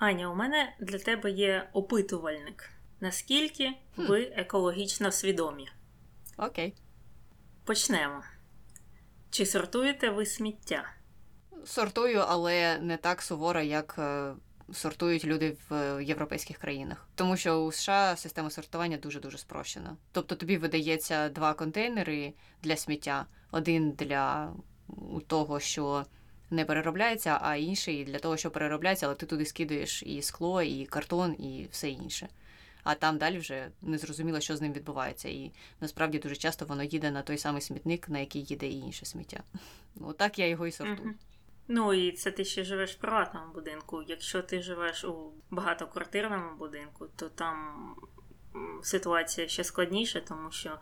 [0.00, 2.70] Аня, у мене для тебе є опитувальник.
[3.00, 4.06] Наскільки Хм.
[4.06, 5.68] ви екологічно свідомі?
[6.36, 6.74] Окей.
[7.64, 8.22] Почнемо.
[9.30, 10.84] Чи сортуєте ви сміття?
[11.64, 14.32] Сортую, але не так суворо, як е,
[14.72, 17.08] сортують люди в е, європейських країнах.
[17.14, 19.96] Тому що у США система сортування дуже-дуже спрощена.
[20.12, 24.52] Тобто тобі видається два контейнери для сміття: один для
[25.26, 26.04] того, що
[26.50, 30.86] не переробляється, а інший для того, що переробляється, але ти туди скидаєш і скло, і
[30.86, 32.28] картон, і все інше.
[32.82, 35.28] А там далі вже не зрозуміло, що з ним відбувається.
[35.28, 39.06] І насправді дуже часто воно їде на той самий смітник, на який їде і інше
[39.06, 39.42] сміття.
[40.00, 41.14] Отак я його і сортую.
[41.68, 44.02] Ну і це ти ще живеш в приватному будинку.
[44.06, 47.94] Якщо ти живеш у багатоквартирному будинку, то там
[48.82, 50.78] ситуація ще складніша, тому що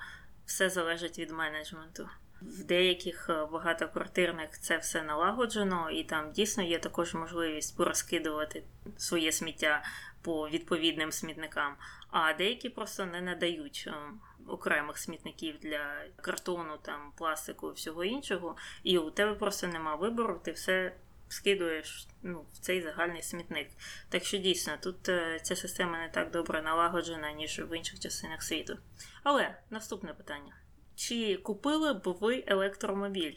[0.46, 2.08] все залежить від менеджменту.
[2.42, 8.62] В деяких е, багатоквартирних це все налагоджено, і там дійсно є також можливість порозкидувати
[8.96, 9.82] своє сміття
[10.22, 11.76] по відповідним смітникам.
[12.10, 13.92] А деякі просто не надають е,
[14.46, 20.40] окремих смітників для картону, там пластику і всього іншого, і у тебе просто нема вибору,
[20.44, 20.92] ти все
[21.28, 23.68] скидуєш ну, в цей загальний смітник.
[24.08, 28.42] Так що дійсно тут е, ця система не так добре налагоджена, ніж в інших частинах
[28.42, 28.78] світу.
[29.22, 30.56] Але наступне питання:
[30.98, 33.36] чи купили б ви електромобіль?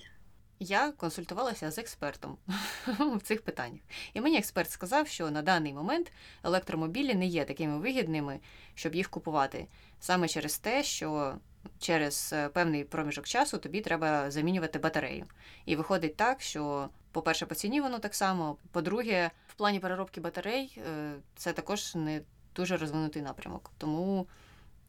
[0.59, 2.38] Я консультувалася з експертом
[2.88, 3.81] в цих питаннях.
[4.14, 6.12] І мені експерт сказав, що на даний момент
[6.44, 8.40] електромобілі не є такими вигідними,
[8.76, 9.68] щоб їх купувати.
[10.00, 11.38] Саме через те, що
[11.80, 15.25] через е, певний проміжок часу тобі треба замінювати батарею.
[15.66, 18.58] І виходить так, що, по-перше, по ціні воно так само.
[18.72, 22.22] По-друге, в плані переробки батарей е, це також не
[22.56, 23.72] дуже розвинутий напрямок.
[23.78, 24.28] Тому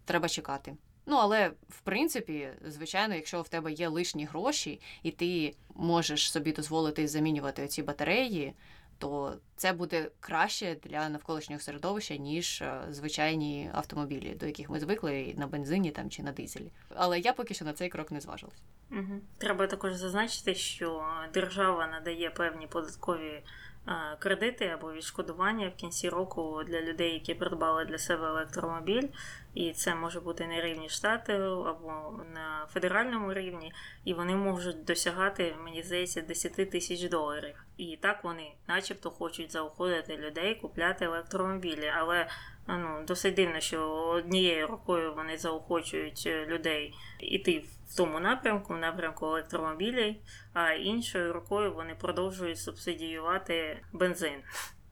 [0.04, 0.76] треба чекати.
[1.06, 6.52] Ну, але в принципі, звичайно, якщо в тебе є лишні гроші, і ти можеш собі
[6.52, 8.54] дозволити замінювати ці батареї,
[9.02, 15.34] то це буде краще для навколишнього середовища, ніж е, звичайні автомобілі, до яких ми звикли
[15.36, 16.72] на бензині там чи на дизелі.
[16.94, 18.62] Але я поки що на цей крок не зважилась.
[18.90, 19.20] Угу.
[19.38, 21.04] Треба також зазначити, що
[21.34, 23.42] держава надає певні податкові
[23.88, 29.08] е, кредити або відшкодування в кінці року для людей, які придбали для себе електромобіль,
[29.54, 31.32] і це може бути на рівні штату
[31.68, 33.72] або на федеральному рівні,
[34.04, 37.64] і вони можуть досягати, мені здається, 10 тисяч доларів.
[37.76, 42.28] І так вони, начебто, хочуть заохотити людей купляти електромобілі, але
[42.66, 48.78] ну, досить дивно, що однією рукою вони заохочують е, людей іти в тому напрямку, в
[48.78, 50.14] напрямку електромобілів,
[50.52, 54.42] а іншою рукою вони продовжують субсидіювати бензин.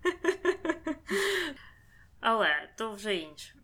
[2.21, 3.60] Але то вже інше.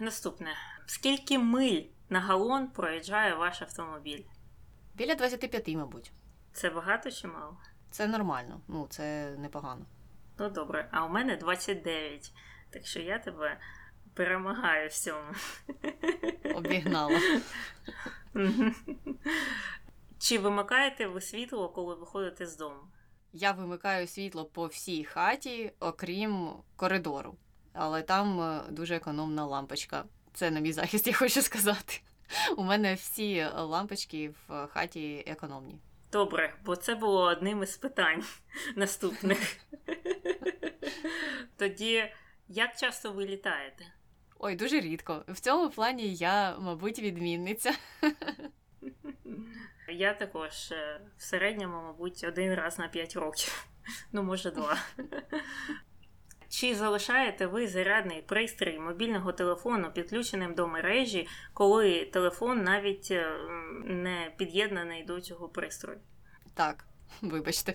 [0.00, 0.54] Наступне.
[0.86, 4.24] Скільки миль на галон проїжджає ваш автомобіль?
[4.94, 6.12] Біля 25, мабуть.
[6.52, 7.56] Це багато чи мало?
[7.90, 9.86] Це нормально, ну це непогано.
[10.38, 12.32] Ну добре, а у мене 29.
[12.70, 13.60] Так що я тебе
[14.14, 15.32] перемагаю в цьому.
[16.54, 17.20] Обігнала.
[20.18, 22.80] Чи вимикаєте ви світло, коли виходите з дому?
[23.32, 27.36] Я вимикаю світло по всій хаті, окрім коридору.
[27.72, 30.04] Але там е, дуже економна лампочка.
[30.32, 32.00] Це на мій захист, я хочу сказати.
[32.56, 35.78] У мене всі лампочки в хаті економні.
[36.12, 38.24] Добре, бо це було одним із питань
[38.76, 39.38] наступних.
[41.56, 42.12] Тоді,
[42.48, 43.84] як часто ви літаєте?
[44.38, 45.24] Ой, дуже рідко.
[45.28, 47.74] В цьому плані я, мабуть, відмінниця.
[49.88, 53.66] Я також е, в середньому, мабуть, один раз на 5 років.
[54.12, 54.78] Ну, може, два.
[56.52, 63.32] Чи залишаєте ви зарядний пристрій мобільного телефону підключеним до мережі, коли телефон навіть е,
[63.84, 66.00] не під'єднаний до цього пристрою?
[66.54, 66.84] Так,
[67.22, 67.74] вибачте.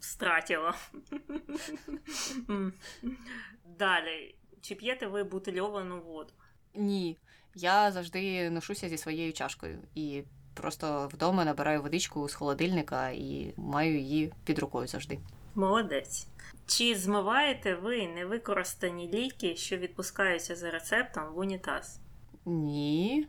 [0.00, 0.74] Стратила.
[3.64, 4.34] Далі.
[4.60, 6.32] Чи п'єте ви бутильовану воду?
[6.74, 7.18] Ні.
[7.54, 10.24] Я завжди ношуся зі своєю чашкою і
[10.56, 15.18] просто вдома набираю водичку з холодильника і маю її під рукою завжди.
[15.54, 16.26] Молодець.
[16.66, 21.98] Чи змиваєте ви невикористані ліки, що відпускаються за рецептом в унітаз?
[22.44, 23.28] Ні.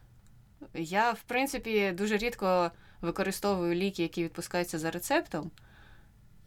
[0.74, 2.72] Я, в принципі, дуже рідко
[3.02, 5.52] використовую ліки, які відпускаються за рецептом,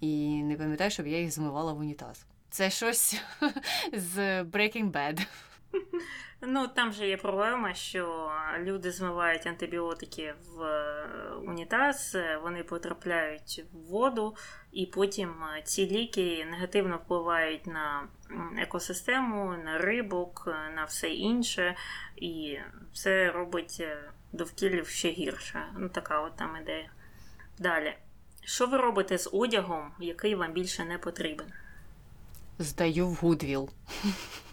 [0.00, 2.26] і не пам'ятаю, щоб я їх змивала в унітаз.
[2.50, 3.20] Це щось
[3.93, 5.26] з Breaking Bad.
[6.43, 11.06] Ну, там же є проблема, що люди змивають антибіотики в е,
[11.46, 14.37] унітаз, е, вони потрапляють в воду,
[14.72, 18.08] і потім е, ці ліки негативно впливають на
[18.58, 20.43] екосистему, на рибок,
[20.75, 21.76] на все інше,
[22.17, 22.58] і
[22.93, 23.82] це робить
[24.32, 25.64] довкілля ще гірше.
[25.78, 26.90] Ну, така от там ідея.
[27.58, 27.94] Далі.
[28.44, 31.46] Що ви робите з одягом, який вам більше не потрібен?
[32.58, 33.70] Здаю в Гудвіл.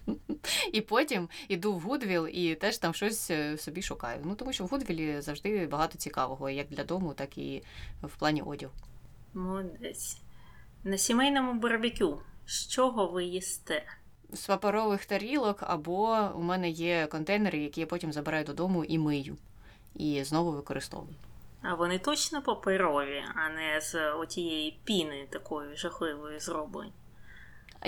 [0.73, 4.21] І потім іду в Гудвіл і теж там щось е, собі шукаю.
[4.25, 7.63] Ну тому що в Гудвілі завжди багато цікавого, як для дому, так і
[8.03, 8.73] в плані одягу.
[9.33, 10.17] Молодець.
[10.83, 12.21] На сімейному барбекю.
[12.45, 13.83] З чого ви їсте?
[14.33, 19.37] З паперових тарілок, або у мене є контейнери, які я потім забираю додому і мию.
[19.95, 21.15] І знову використовую.
[21.61, 26.91] А вони точно паперові, а не з отієї піни такої жахливої зроблені.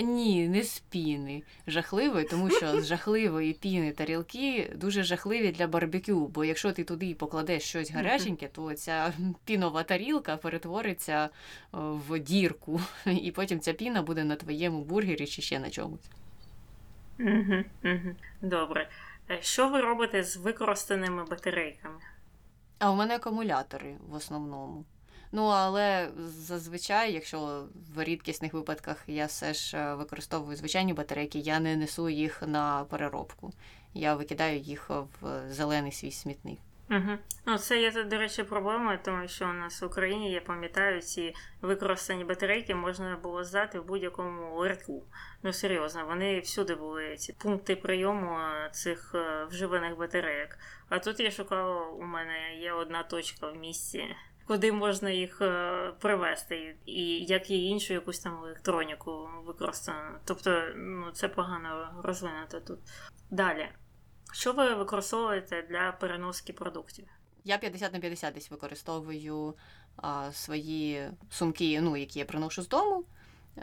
[0.00, 1.42] Ні, не з піни.
[1.66, 6.28] Жахливої, тому що з жахливої піни тарілки дуже жахливі для барбекю.
[6.28, 9.12] Бо якщо ти туди покладеш щось гаряченьке, то ця
[9.44, 11.28] пінова тарілка перетвориться
[11.72, 16.10] в дірку, і потім ця піна буде на твоєму бургері чи ще на чомусь.
[17.20, 18.14] Угу, угу.
[18.42, 18.88] Добре.
[19.30, 22.00] Е, що ви робите з використаними батарейками?
[22.78, 24.84] А у мене акумулятори в основному.
[25.32, 31.60] Ну, але зазвичай, якщо в рідкісних випадках я все ж е, використовую звичайні батарейки, я
[31.60, 33.52] не несу їх на переробку.
[33.94, 36.58] Я викидаю їх в зелений свій смітник.
[36.90, 37.18] Угу.
[37.46, 41.34] Ну, це є, до речі, проблема, тому що у нас в Україні, я пам'ятаю, ці
[41.62, 45.02] використані батарейки можна було здати в будь-якому ларьку.
[45.42, 50.48] Ну, серйозно, вони всюди були ці пункти прийому е, цих е, вживаних батарейок.
[50.88, 54.16] А тут я шукала, у мене є одна точка в місті,
[54.46, 60.18] куди можна їх е, привезти, і як і іншу якусь там електроніку використано.
[60.24, 62.78] Тобто, ну, це погано розвинуто тут.
[63.30, 63.68] Далі.
[64.32, 67.04] Що ви використовуєте для переноски продуктів?
[67.44, 69.54] Я 50 на 50 десь використовую
[69.96, 73.04] а, свої сумки, ну, які я приношу з дому,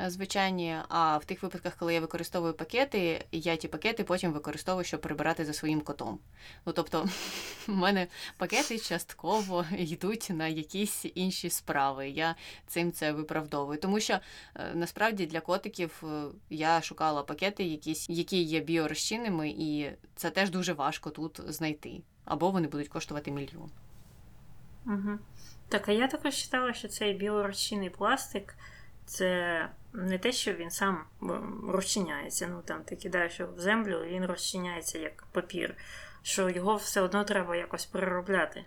[0.07, 0.77] звичайні.
[0.89, 5.45] А в тих випадках, коли я використовую пакети, я ті пакети потім використовую, щоб прибирати
[5.45, 6.19] за своїм котом.
[6.65, 7.09] Ну тобто,
[7.67, 8.07] в мене
[8.37, 12.09] пакети частково йдуть на якісь інші справи.
[12.09, 12.35] Я
[12.67, 13.79] цим це виправдовую.
[13.79, 14.19] Тому що
[14.55, 20.49] е, насправді для котиків е, я шукала пакети, якісь, які є біорозчинними, і це теж
[20.49, 22.01] дуже важко тут знайти.
[22.25, 23.71] Або вони будуть коштувати мільйон.
[24.85, 25.19] Угу.
[25.69, 28.55] Так, а я також читала, що цей біорозчинний пластик
[29.07, 31.05] це не те, що він сам
[31.69, 32.47] розчиняється.
[32.47, 35.75] Ну там ти кидаєш його в землю, він розчиняється як папір,
[36.21, 38.65] що його все одно треба якось переробляти.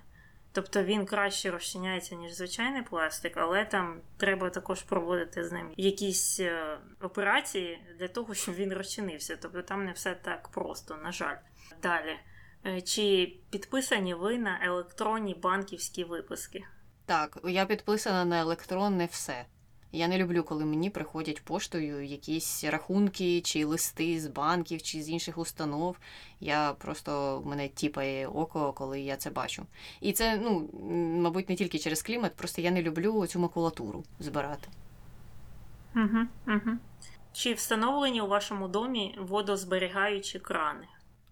[0.53, 6.41] Тобто він краще розчиняється, ніж звичайний пластик, але там треба також проводити з ним якісь
[6.41, 9.37] е, операції для того, щоб він розчинився.
[9.43, 11.37] Тобто там не все так просто, на жаль.
[11.83, 12.19] Далі.
[12.67, 16.65] Е, чи підписані ви на електронні банківські виписки?
[17.07, 19.47] Так, я підписана на електронне все.
[19.93, 25.09] Я не люблю, коли мені приходять поштою якісь рахунки чи листи з банків чи з
[25.09, 25.97] інших установ.
[26.41, 29.67] Я просто мене тіпає око, коли я це бачу.
[30.01, 30.69] І це, ну,
[31.23, 34.69] мабуть, не тільки через клімат, просто я не люблю цю макулатуру збирати.
[35.97, 36.77] Угу, угу.
[37.33, 40.87] Чи встановлені у вашому домі водозберігаючі крани?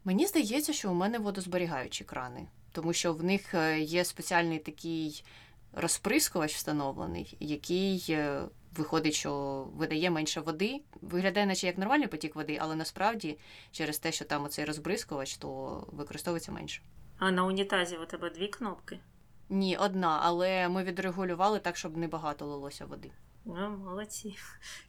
[0.05, 5.25] Мені здається, що у мене водозберігаючі крани, тому що в них е, є спеціальний такий
[5.73, 8.43] розприскувач встановлений, який е,
[8.77, 10.81] виходить, що видає менше води.
[11.01, 13.39] Виглядає, наче як нормальний потік води, але насправді
[13.73, 16.83] через те, що там оцей розбризкувач, то використовується менше.
[17.19, 19.01] А на унітазі у тебе дві кнопки?
[19.49, 23.11] Ні, одна, але ми відрегулювали так, щоб не багато лилося води.
[23.51, 24.37] Ну, молодці.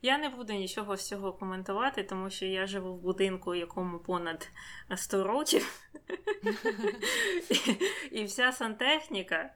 [0.02, 4.50] Я не буду нічого з цього коментувати, тому що я живу в будинку, якому понад
[4.95, 5.81] 100 років.
[8.12, 9.50] І вся сантехніка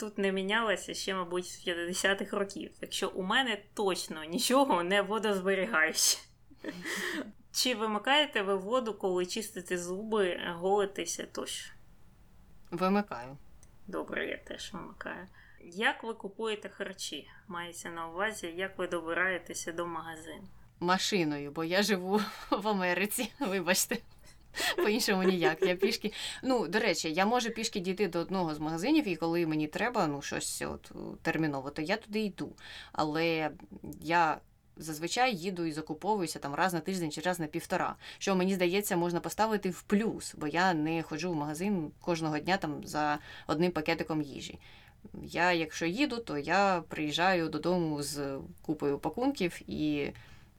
[0.00, 2.70] тут не мінялася ще, мабуть, з 50-х років.
[2.80, 6.18] Так що у мене точно нічого не водозберігаюче.
[7.52, 11.72] Чи вимикаєте ви воду, коли чистите зуби, голитеся тощо?
[12.70, 13.36] Вимикаю.
[13.86, 15.26] Добре, я теж вимикаю.
[15.64, 17.28] Як ви купуєте харчі?
[17.48, 20.48] Мається на увазі, як ви добираєтеся до магазину?
[20.80, 23.98] Машиною, бо я живу в Америці, вибачте.
[24.76, 25.62] По-іншому ніяк.
[25.62, 26.12] Я пішки.
[26.42, 30.06] Ну, до речі, я можу пішки дійти до одного з магазинів, і коли мені треба
[30.06, 32.52] ну, щось от, терміново, то я туди йду.
[32.92, 33.50] Але
[34.00, 34.40] я
[34.76, 37.96] зазвичай їду і закуповуюся там раз на тиждень чи раз на півтора.
[38.18, 42.56] Що мені здається, можна поставити в плюс, бо я не ходжу в магазин кожного дня
[42.56, 44.58] там за одним пакетиком їжі.
[45.22, 50.12] Я, якщо їду, то я приїжджаю додому з купою пакунків, і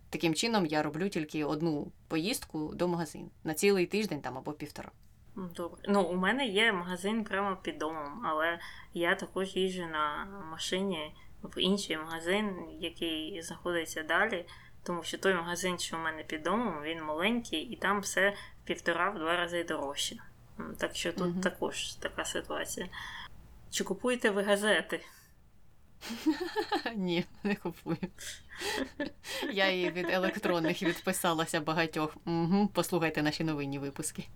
[0.09, 4.91] таким чином я роблю тільки одну поїздку до магазину на цілий тиждень там або півтора.
[5.35, 5.81] Добре.
[5.87, 8.59] Ну, у мене є магазин прямо під домом, але
[8.93, 14.45] я також їжджу на машині в інший магазин, який знаходиться далі.
[14.83, 18.67] Тому що той магазин, що у мене під домом, він маленький, і там все в
[18.67, 20.15] півтора-два рази дорожче.
[20.77, 21.41] Так що тут угу.
[21.41, 22.87] також така ситуація.
[23.71, 25.01] Чи купуєте ви газети?
[26.95, 27.97] Ні, не купую.
[29.51, 32.17] Я її від електронних відписалася багатьох.
[32.25, 34.27] Угу, Послухайте наші новинні випуски.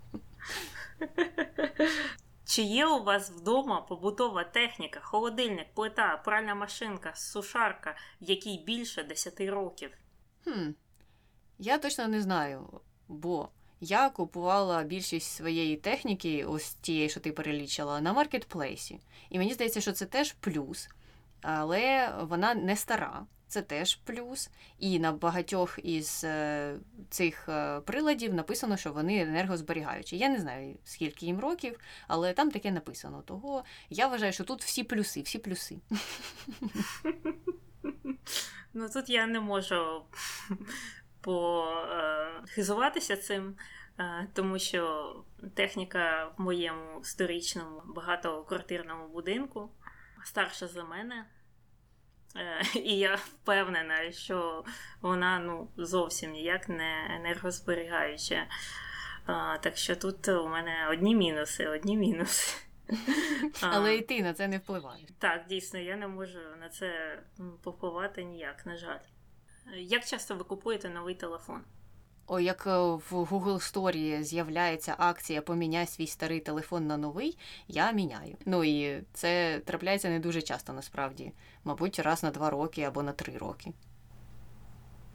[2.44, 9.40] Чи є у вас вдома побутова техніка, холодильник, плита, пральна машинка, сушарка, якій більше 10
[9.40, 9.90] років?
[10.44, 10.70] Хм.
[11.58, 13.48] Я точно не знаю, бо
[13.80, 19.00] я купувала більшість своєї техніки, ось тієї, що ти перелічила, на маркетплейсі.
[19.30, 20.88] І мені здається, що це теж плюс,
[21.42, 23.26] але вона не стара.
[23.48, 24.50] Це теж плюс.
[24.78, 26.76] І на багатьох із е,
[27.10, 30.18] цих е, приладів написано, що вони енергозберігаючі.
[30.18, 33.22] Я не знаю, скільки їм років, але там таке написано.
[33.22, 35.76] Того я вважаю, що тут всі плюси, всі плюси.
[38.74, 40.02] Ну тут я не можу
[41.26, 43.56] похизуватися цим,
[43.98, 45.14] е, тому що
[45.54, 49.70] техніка в моєму сторічному багатоквартирному будинку
[50.24, 51.26] старша за мене.
[52.36, 54.64] Е, і я впевнена, що
[55.00, 58.46] вона ну, зовсім ніяк не енергозберігаюча.
[59.60, 62.56] Так що тут у мене одні мінуси, одні мінуси.
[63.60, 65.08] Але і ти на це не впливаєш.
[65.18, 67.18] Так, дійсно, я не можу на це
[67.62, 68.98] повпливати ніяк, на жаль.
[69.74, 71.60] Як часто ви купуєте новий телефон?
[72.26, 77.92] О, як е, в Google Store з'являється акція Поміняй свій старий телефон на новий, я
[77.92, 78.36] міняю.
[78.46, 81.32] Ну і це трапляється не дуже часто насправді.
[81.64, 83.72] Мабуть, раз на два роки або на три роки.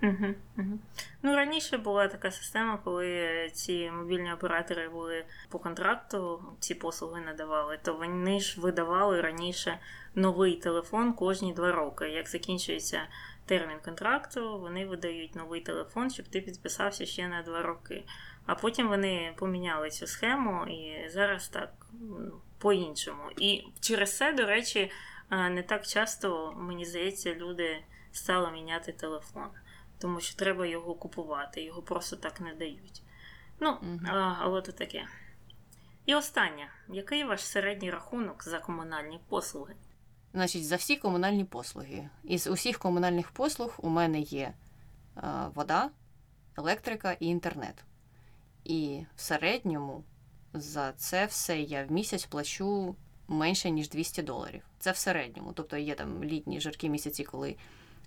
[0.04, 0.80] Угу, угу.
[1.22, 7.80] Ну, раніше була така система, коли ці мобільні оператори були по контракту, ці послуги надавали,
[7.84, 9.80] то вони ж видавали раніше
[10.16, 12.10] новий телефон кожні два роки.
[12.10, 13.02] Як закінчується
[13.46, 18.04] термін контракту, вони видають новий телефон, щоб ти підписався ще на два роки.
[18.46, 23.24] А потім вони поміняли цю схему і зараз так ну, по-іншому.
[23.38, 24.92] І через це, до речі,
[25.32, 29.50] не так часто, мені здається, люди стали міняти телефон,
[30.00, 33.02] тому що треба його купувати, його просто так не дають.
[33.60, 34.00] Ну, угу.
[34.40, 35.08] але то таке.
[36.06, 39.76] І останнє, який ваш середній рахунок за комунальні послуги?
[40.34, 42.10] Значить, за всі комунальні послуги.
[42.24, 44.54] Із усіх комунальних послуг у мене є
[45.18, 45.22] е,
[45.56, 45.90] вода,
[46.58, 47.84] електрика і інтернет.
[48.64, 50.04] І в середньому
[50.54, 52.96] за це все я в місяць плачу
[53.28, 54.62] менше, ніж 200 доларів.
[54.80, 55.54] Це в середньому.
[55.54, 57.56] Тобто є там літні жаркі місяці, коли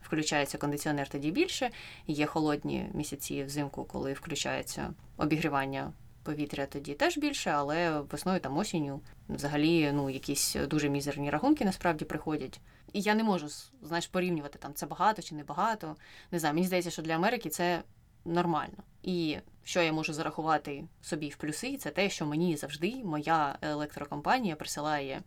[0.02, 1.70] включається кондиціонер, тоді більше.
[2.06, 5.92] Є холодні місяці взимку, коли включається обігрівання
[6.24, 12.04] повітря тоді теж більше, але весною там осінню взагалі ну, якісь дуже мізерні рахунки насправді
[12.04, 12.60] приходять.
[12.92, 13.48] І я не можу
[13.82, 15.96] знаєш, порівнювати там це багато чи не багато.
[16.30, 17.82] Не знаю, мені здається, що для Америки це
[18.24, 18.76] нормально.
[19.02, 24.56] І що я можу зарахувати собі в плюси, це те, що мені завжди моя електрокомпанія
[24.56, 25.22] присилає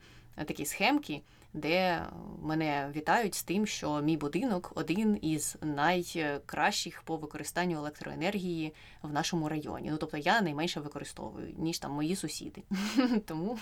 [0.45, 1.21] такі схемки
[1.57, 2.05] де
[2.41, 9.49] мене вітають з тим, що мій будинок один із найкращих по використанню електроенергії в нашому
[9.49, 9.89] районі.
[9.91, 12.63] Ну тобто я найменше використовую, ніж там мої сусіди.
[13.25, 13.59] Тому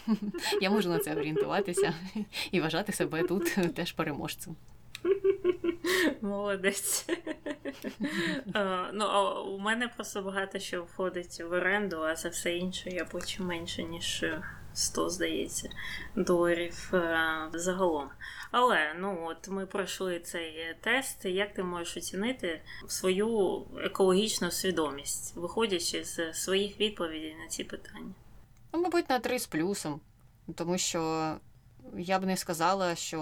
[0.61, 1.93] я можу на це орієнтуватися
[2.51, 4.55] і вважати себе тут теж переможцем.
[6.21, 7.05] Молодець.
[8.93, 13.05] ну, а у мене просто багато що входить в оренду, а за все інше я
[13.05, 14.25] плачу менше, ніж
[14.75, 15.69] 100, здається,
[16.15, 18.09] доларів е, загалом.
[18.51, 21.25] Але ну от ми пройшли цей тест.
[21.25, 28.13] Як ти можеш оцінити свою екологічну свідомість, виходячи з своїх відповідей на ці питання?
[28.73, 30.01] Ну, мабуть, на три з плюсом,
[30.55, 31.35] тому що
[31.97, 33.19] я б не сказала, що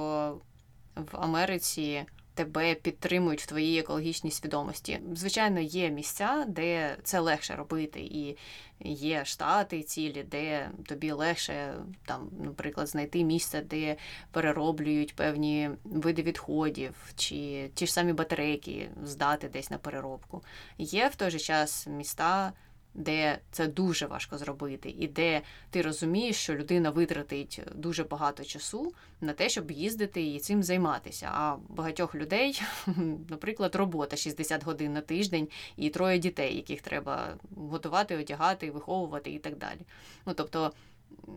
[0.95, 4.99] в Америці тебе підтримують в твоїй екологічній свідомості.
[5.13, 8.37] Звичайно, є місця, де це легше робити, і
[8.79, 11.73] є штати цілі, де тобі легше
[12.05, 13.95] там, наприклад, знайти місце, де
[14.31, 20.43] перероблюють певні види відходів, чи ті ж самі батарейки здати десь на переробку.
[20.77, 22.53] Є в той же час міста
[22.93, 28.93] де це дуже важко зробити, і де ти розумієш, що людина витратить дуже багато часу
[29.21, 31.29] на те, щоб їздити і цим займатися.
[31.33, 32.61] А багатьох людей,
[33.29, 35.47] наприклад, робота 60 годин на тиждень
[35.77, 39.81] і троє дітей, яких треба готувати, одягати, виховувати і так далі.
[40.25, 40.73] Ну тобто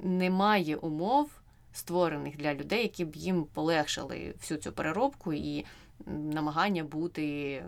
[0.02, 1.30] немає умов.
[1.72, 5.64] Створених для людей, які б їм полегшили всю цю переробку і
[6.06, 7.62] намагання бути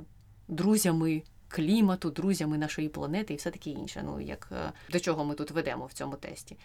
[0.48, 4.02] друзями клімату, друзями нашої планети і все таке інше.
[4.04, 6.56] Ну як е, до чого ми тут ведемо в цьому тесті.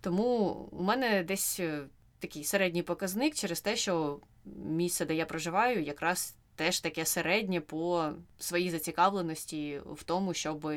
[0.00, 1.84] Тому у мене десь е,
[2.18, 4.20] такий середній показник через те, що
[4.66, 10.72] місце, де я проживаю, якраз теж таке середнє по своїй зацікавленості в тому, щоб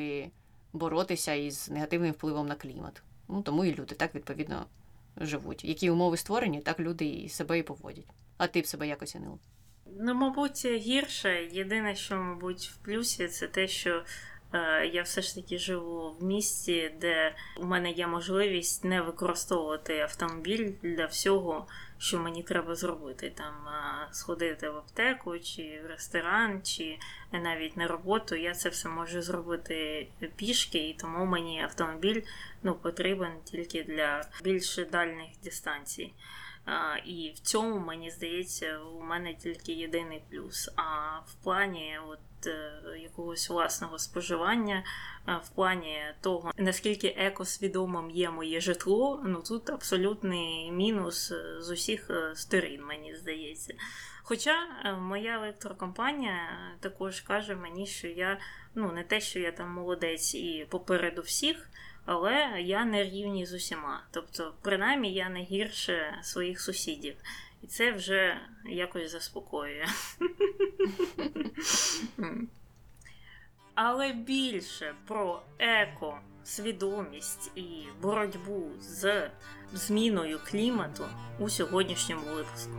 [0.74, 3.02] боротися із негативним впливом на клімат.
[3.28, 4.66] Ну тому і люди так відповідно
[5.18, 5.66] живуть.
[5.66, 8.08] Які умови створені, так люди і себе і поводять.
[8.38, 9.38] А ти б себе як оцінила?
[10.00, 11.48] Ну, мабуть, гірше.
[11.52, 14.04] Єдине, що, мабуть, в плюсі, це те, що
[14.54, 20.00] е, я все ж таки живу в місті, де у мене є можливість не використовувати
[20.00, 23.32] автомобіль для всього, що мені треба зробити.
[23.36, 26.98] Там е, сходити в аптеку, чи в ресторан, чи
[27.32, 28.36] навіть на роботу.
[28.36, 32.22] Я це все можу зробити пішки, і тому мені автомобіль
[32.64, 36.14] ну, потрібен тільки для більш дальних дистанцій.
[37.06, 40.70] І в цьому, мені здається, у мене тільки єдиний плюс.
[40.76, 44.84] А в плані от, е, якогось власного споживання,
[45.44, 52.10] в плані того, наскільки екосвідомим є моє житло, ну тут абсолютний мінус е, з усіх
[52.10, 53.74] е, сторін, мені здається.
[54.24, 54.56] Хоча
[55.00, 56.38] моя електрокомпанія
[56.80, 58.40] також каже мені, що я
[58.76, 61.70] ну не те, що я там молодець і попереду всіх
[62.08, 64.04] але я не рівні з усіма.
[64.12, 67.16] Тобто, принаймні, я не гірше своїх сусідів.
[67.62, 69.86] І це вже якось заспокоює.
[73.76, 79.30] Але більше про еко, свідомість і боротьбу з
[79.74, 81.06] зміною клімату
[81.40, 82.72] у сьогоднішньому випуску.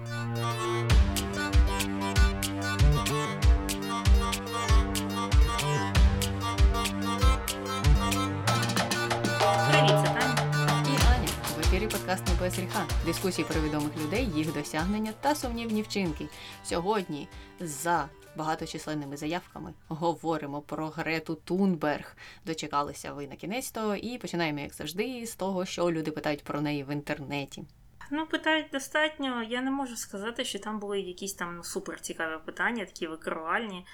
[12.08, 16.28] Подкаст «Не без гріха» дискусії про відомих людей, їх досягнення та сумнівні вчинки.
[16.64, 17.28] Сьогодні
[17.60, 22.16] за багаточисленними заявками говоримо про Грету Тунберг.
[22.46, 26.60] Дочекалися ви на кінець того і починаємо, як завжди, з того, що люди питають про
[26.60, 27.64] неї в інтернеті.
[28.10, 29.42] Ну, питають достатньо.
[29.42, 33.86] Я не можу сказати, що там були якісь там супер цікаві питання, такі викривальні.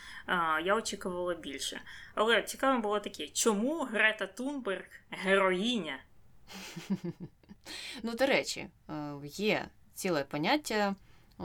[0.64, 1.80] Я очікувала більше.
[2.14, 5.98] Але цікаве було таке: чому Грета Тунберг героїня?
[8.02, 8.92] Ну, до речі, е,
[9.24, 10.94] є ціле поняття,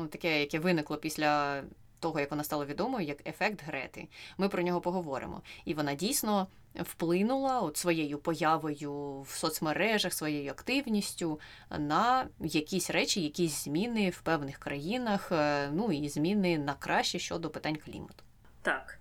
[0.09, 1.63] таке, яке виникло після
[1.99, 4.07] того, як вона стала відомою, як ефект Грети.
[4.37, 5.41] Ми про нього поговоримо.
[5.65, 11.39] І вона дійсно вплинула от своєю появою в соцмережах, своєю активністю
[11.77, 17.49] на якісь речі, якісь зміни в певних країнах, е, ну і зміни на краще щодо
[17.49, 18.23] питань клімату.
[18.61, 18.99] Так.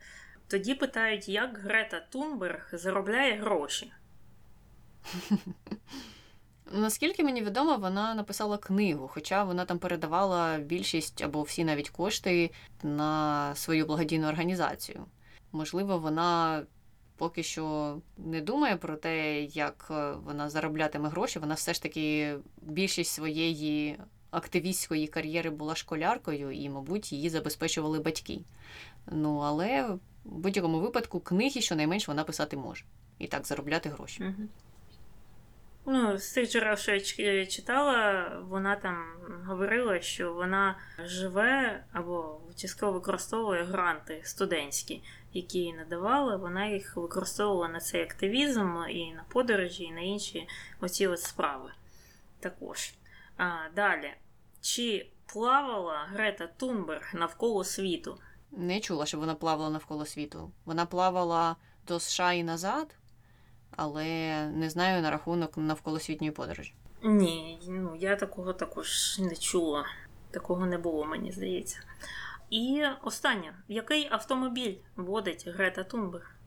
[0.49, 3.93] Тоді питають, як Грета Тунберг заробляє гроші.
[6.73, 12.51] Наскільки мені відомо, вона написала книгу, хоча вона там передавала більшість або всі навіть кошти
[12.83, 15.05] на свою благодійну організацію.
[15.53, 16.63] Можливо, вона
[17.17, 21.39] поки що не думає про те, як е, вона зароблятиме гроші.
[21.39, 23.99] Вона все ж таки більшість своєї
[24.31, 28.41] активістської кар'єри була школяркою, і, мабуть, її забезпечували батьки.
[29.07, 32.85] Ну, але в будь-якому випадку книги, щонайменш, вона писати може
[33.19, 34.25] і так заробляти гроші.
[34.25, 34.49] Угу.
[35.91, 39.05] Ну, з тих джерел, що я читала, вона там
[39.47, 46.37] говорила, що вона живе або частково використовує гранти студентські, які їй надавали.
[46.37, 50.49] Вона їх використовувала на цей активізм і на подорожі, і на інші
[50.81, 51.71] оці от справи.
[52.41, 52.93] Також.
[53.37, 54.11] А, Далі.
[54.61, 58.19] Чи плавала Грета Тунберг навколо світу?
[58.53, 60.51] Не чула, що вона плавала навколо світу.
[60.65, 62.98] Вона плавала до США і назад
[63.77, 64.07] але
[64.47, 66.75] не знаю на рахунок навколосвітньої подорожі.
[67.03, 69.85] Ні, ну я такого також не чула.
[70.31, 71.81] Такого не було, мені здається.
[72.51, 76.38] І останнє, який автомобіль водить Грета Тунберг?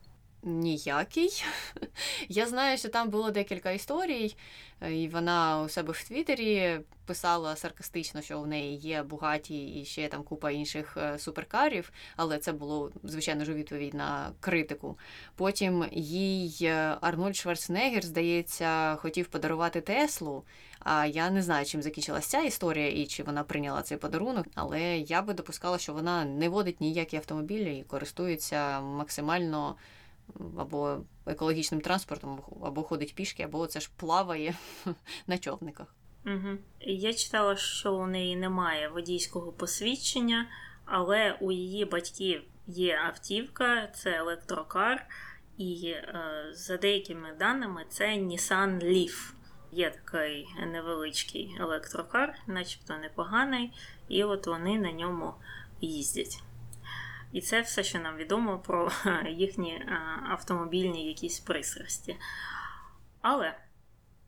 [0.44, 1.44] Ніякий.
[2.30, 4.36] Я знаю, що там було декілька історій,
[4.82, 9.86] е, і вона у себе в Твіттері писала саркастично, що в неї є Бугаті і
[9.86, 14.98] ще там купа інших е, суперкарів, але це було, звичайно ж, відповідь на критику.
[15.36, 20.44] Потім їй е, Арнольд Шварценеггер, здається, хотів подарувати Теслу.
[20.80, 24.98] А я не знаю, чим закінчилася ця історія і чи вона прийняла цей подарунок, але
[24.98, 29.76] я би допускала, що вона не водить ніякі автомобілі і користується максимально
[30.58, 34.56] або екологічним транспортом, або ходить пішки, або це ж плаває
[35.28, 35.96] на човниках.
[36.26, 36.58] Угу.
[36.80, 40.48] Я читала, що у неї немає водійського посвідчення,
[40.86, 45.08] але у її батьків є автівка, це електрокар,
[45.58, 49.32] і е, за деякими даними це Nissan Leaf.
[49.72, 53.72] Є такий невеличкий електрокар, начебто непоганий,
[54.08, 55.34] і от вони на ньому
[55.82, 56.44] їздять.
[57.32, 58.92] І це все, що нам відомо про
[59.30, 59.86] їхні
[60.30, 62.18] автомобільні якісь пристрасті.
[63.22, 63.58] Але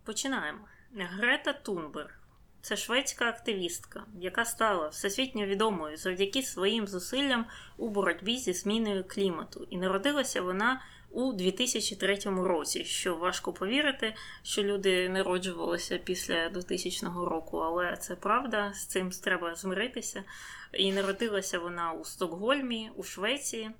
[0.03, 0.59] починаємо.
[0.95, 2.19] Грета Тунберг
[2.61, 7.45] це шведська активістка, яка стала всесвітньо відомою завдяки своїм зусиллям
[7.77, 9.67] у боротьбі зі зміною клімату.
[9.69, 12.85] І народилася вона у 2003 році.
[12.85, 19.55] Що важко повірити, що люди народжувалися після 2000 року, але це правда, з цим треба
[19.55, 20.23] змиритися.
[20.73, 23.71] І народилася вона у Стокгольмі, у Швеції.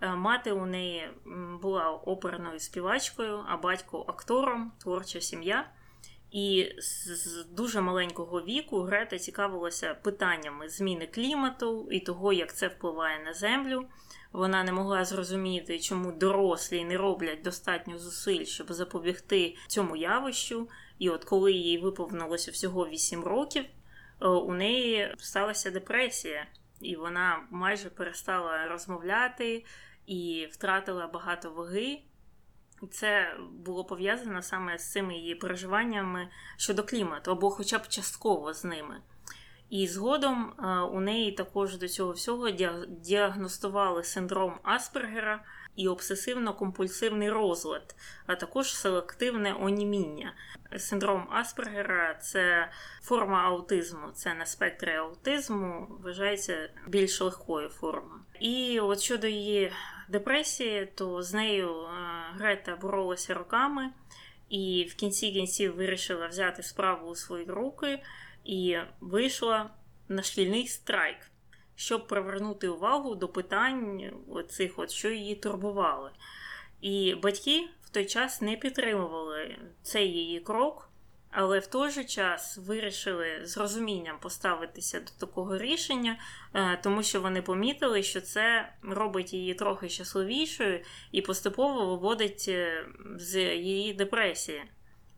[0.00, 1.10] Е, мати у неї
[1.62, 5.70] була оперною співачкою, а батько актором, творча сім'я.
[6.30, 13.24] І з дуже маленького віку Грета цікавилася питаннями зміни клімату і того, як це впливає
[13.24, 13.86] на землю.
[14.32, 20.68] Вона не могла зрозуміти, чому дорослі не роблять достатньо зусиль, щоб запобігти цьому явищу.
[20.98, 23.64] І от коли їй виповнилося всього 8 років,
[24.30, 26.46] у неї сталася депресія,
[26.80, 29.64] і вона майже перестала розмовляти
[30.06, 31.98] і втратила багато ваги.
[32.90, 38.64] Це було пов'язано саме з цими її переживаннями щодо клімату, або хоча б частково з
[38.64, 39.00] ними.
[39.70, 42.50] І згодом е, у неї також до цього всього
[42.88, 45.44] діагностували синдром Аспергера
[45.76, 47.94] і обсесивно-компульсивний розлад,
[48.26, 50.34] а також селективне оніміння.
[50.76, 52.70] Синдром Аспергера це
[53.02, 58.20] форма аутизму, це на спектрі аутизму, вважається більш легкою формою.
[58.40, 59.72] І от щодо її
[60.08, 61.88] депресії, то з нею е,
[62.34, 63.90] Грета боролася роками
[64.48, 68.02] і в кінці кінців вирішила взяти справу у свої руки
[68.44, 69.70] і вийшла
[70.08, 71.16] на шкільний страйк,
[71.76, 76.10] щоб привернути увагу до питань оцих, от, що її турбували.
[76.80, 80.92] І батьки в той час не підтримували цей її крок
[81.32, 86.18] але в той же час вирішили з розумінням поставитися до такого рішення,
[86.54, 90.80] е, тому що вони помітили, що це робить її трохи щасливішою
[91.12, 94.62] і поступово виводить е, з її депресії,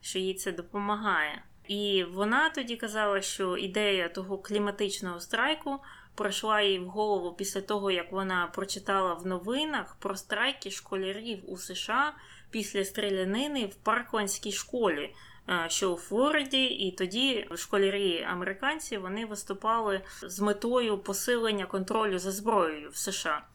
[0.01, 1.45] що їй це допомагає.
[1.69, 5.79] І вона тоді казала, що ідея того кліматичного страйку
[6.14, 11.57] пройшла їй в голову після того, як вона прочитала в новинах про страйки школярів у
[11.57, 12.14] США
[12.50, 15.14] після стрілянини в Паркландській школі.
[15.48, 22.31] Е, що у Флориді, і тоді школярі американці вони виступали з метою посилення контролю за
[22.31, 23.46] зброєю в США.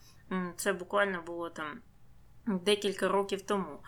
[0.56, 1.80] Це буквально було там
[2.46, 3.82] декілька років тому.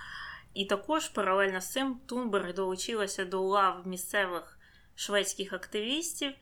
[0.55, 4.59] І також паралельно з цим Тунберг долучилася до лав місцевих
[4.95, 6.33] шведських активістів,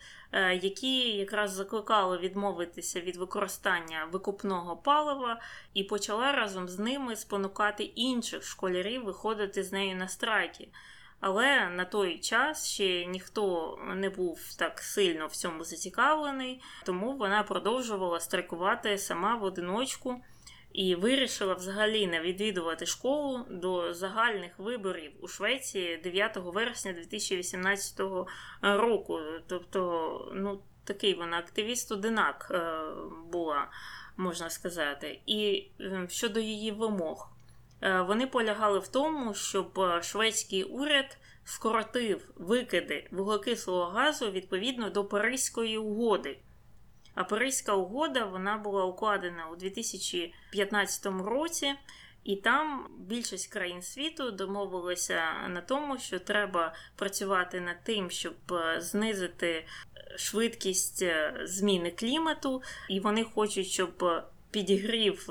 [0.63, 5.41] які якраз закликали відмовитися від використання викупного палива,
[5.75, 10.69] і почала разом з ними спонукати інших школярів виходити з нею на страйки.
[11.21, 17.43] Але на той час ще ніхто не був так сильно в цьому зацікавлений, тому вона
[17.43, 20.21] продовжувала страйкувати сама в одиночку
[20.73, 28.01] і вирішила взагалі не відвідувати школу до загальних виборів у Швеції 9 вересня 2018
[28.63, 29.21] року.
[29.47, 32.83] Тобто, ну такий вона активіст-одинак е,
[33.33, 33.69] була,
[34.17, 35.21] можна сказати.
[35.27, 37.29] І ем, щодо її вимог.
[37.83, 45.05] Е, вони полягали в тому, щоб е, шведський уряд скоротив викиди вуглекислого газу відповідно до
[45.05, 46.39] Паризької угоди.
[47.21, 51.75] А Паризька угода вона була укладена у 2015 році,
[52.25, 58.81] і там більшість країн світу домовилися на тому, що треба працювати над тим, щоб е,
[58.81, 59.67] знизити
[60.17, 61.05] швидкість
[61.43, 64.05] зміни клімату, і вони хочуть, щоб
[64.51, 65.27] підігрів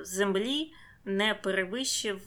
[0.00, 0.72] землі
[1.04, 2.24] не перевищив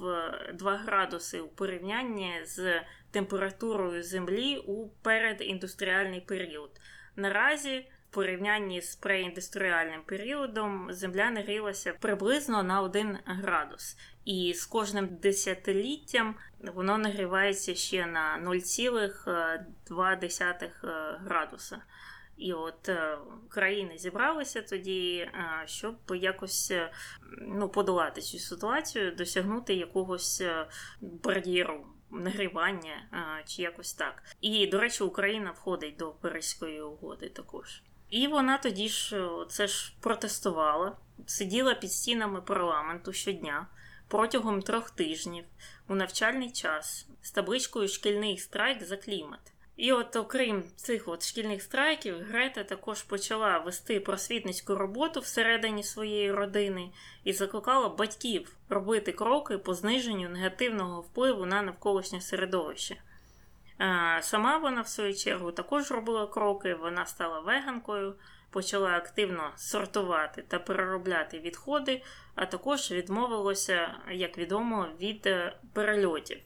[0.53, 6.71] 2 е, градуси у порівнянні з температурою Землі у передіндустріальний період.
[7.15, 16.35] Наразі, порівнянні з преіндустріальним періодом, Земля нагрілася приблизно на 1 градус, і з кожним десятиліттям
[16.59, 20.71] воно нагрівається ще на 0,2 е,
[21.19, 21.81] градуса.
[22.37, 23.17] І от е,
[23.49, 26.73] країни зібралися тоді, е, щоб якось
[27.41, 30.43] ну, подолати цю ситуацію, досягнути якогось
[31.01, 31.87] бар'єру.
[32.11, 33.09] Нагрівання
[33.45, 34.23] чи якось так.
[34.41, 37.81] І, до речі, Україна входить до Паризької угоди також.
[38.09, 43.67] І вона тоді ж це ж протестувала, сиділа під стінами парламенту щодня
[44.07, 45.45] протягом трьох тижнів
[45.87, 49.39] у навчальний час з табличкою Шкільний страйк за клімат.
[49.77, 56.31] І от, окрім цих от шкільних страйків, Грета також почала вести просвітницьку роботу всередині своєї
[56.31, 56.89] родини
[57.23, 62.95] і закликала батьків робити кроки по зниженню негативного впливу на навколишнє середовище.
[64.21, 68.15] Сама вона, в свою чергу, також робила кроки, вона стала веганкою,
[68.49, 72.01] почала активно сортувати та переробляти відходи,
[72.35, 76.37] а також відмовилася, як відомо, від е, перельотів.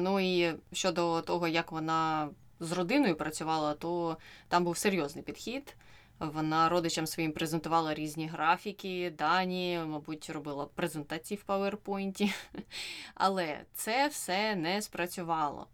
[0.00, 4.16] Ну і щодо того, як вона з родиною працювала, то
[4.48, 5.76] там був серйозний підхід.
[6.18, 12.34] Вона родичам своїм презентувала різні графіки, дані, мабуть, робила презентації в PowerPoint.
[13.14, 15.66] Але це все не спрацювало.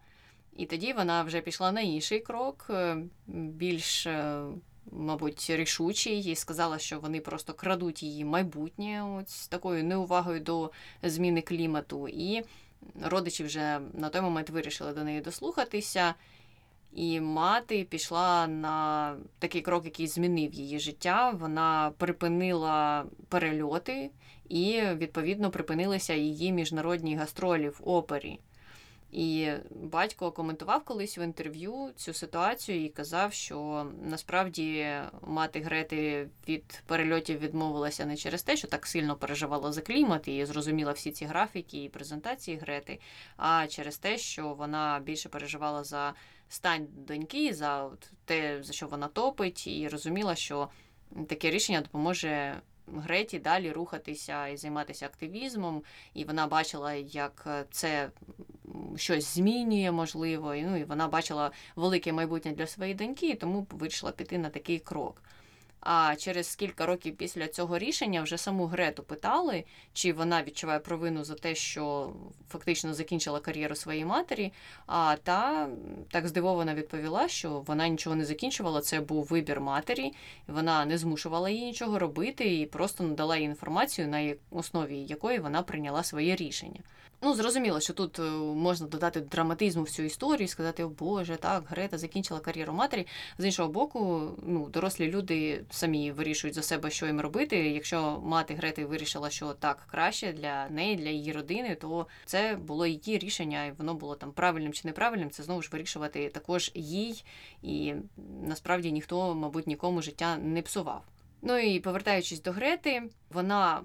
[0.56, 4.44] І тоді вона вже пішла на інший крок, е, більш, е,
[4.92, 10.70] мабуть, рішучий, і сказала, що вони просто крадуть її майбутнє ось такою неувагою до
[11.02, 12.08] зміни клімату.
[12.08, 12.42] І
[13.02, 16.14] родичі вже на той момент вирішили до неї дослухатися.
[16.92, 21.30] І мати пішла на такий крок, який змінив її життя.
[21.30, 24.10] Вона припинила перельоти,
[24.48, 28.38] і, відповідно, припинилися її міжнародні гастролі в опері.
[29.10, 34.88] І батько коментував колись в інтерв'ю цю ситуацію і казав, що насправді
[35.22, 40.44] мати Грети від перельотів відмовилася не через те, що так сильно переживала за клімат і
[40.44, 43.00] зрозуміла всі ці графіки і презентації Грети,
[43.36, 46.14] а через те, що вона більше переживала за
[46.48, 47.90] стань доньки, за
[48.24, 50.68] те, за що вона топить, і розуміла, що
[51.28, 52.60] таке рішення допоможе.
[52.94, 55.82] Греті далі рухатися і займатися активізмом,
[56.14, 58.10] і вона бачила, як це
[58.96, 63.66] щось змінює, можливо, і, ну, і вона бачила велике майбутнє для своєї доньки, і тому
[63.70, 65.22] вирішила піти на такий крок.
[65.88, 71.24] А через кілька років після цього рішення вже саму Грету питали, чи вона відчуває провину
[71.24, 72.12] за те, що
[72.48, 74.52] фактично закінчила кар'єру своєї матері.
[74.86, 75.68] А та
[76.10, 78.80] так здивовано відповіла, що вона нічого не закінчувала.
[78.80, 80.12] Це був вибір матері,
[80.46, 85.62] вона не змушувала її нічого робити і просто надала їй інформацію, на основі якої вона
[85.62, 86.80] прийняла своє рішення.
[87.22, 91.36] Ну, зрозуміло, що тут е, можна додати драматизму в цю історію, і сказати, о Боже,
[91.36, 93.06] так, Грета закінчила кар'єру матері.
[93.38, 97.56] З іншого боку, ну, дорослі люди самі вирішують за себе, що їм робити.
[97.56, 102.86] Якщо мати Грети вирішила, що так краще для неї, для її родини, то це було
[102.86, 105.30] її рішення, і воно було там правильним чи неправильним.
[105.30, 107.24] Це знову ж вирішувати також їй,
[107.62, 107.94] і
[108.42, 111.04] насправді ніхто, мабуть, нікому життя не псував.
[111.42, 113.82] Ну і повертаючись до Грети, вона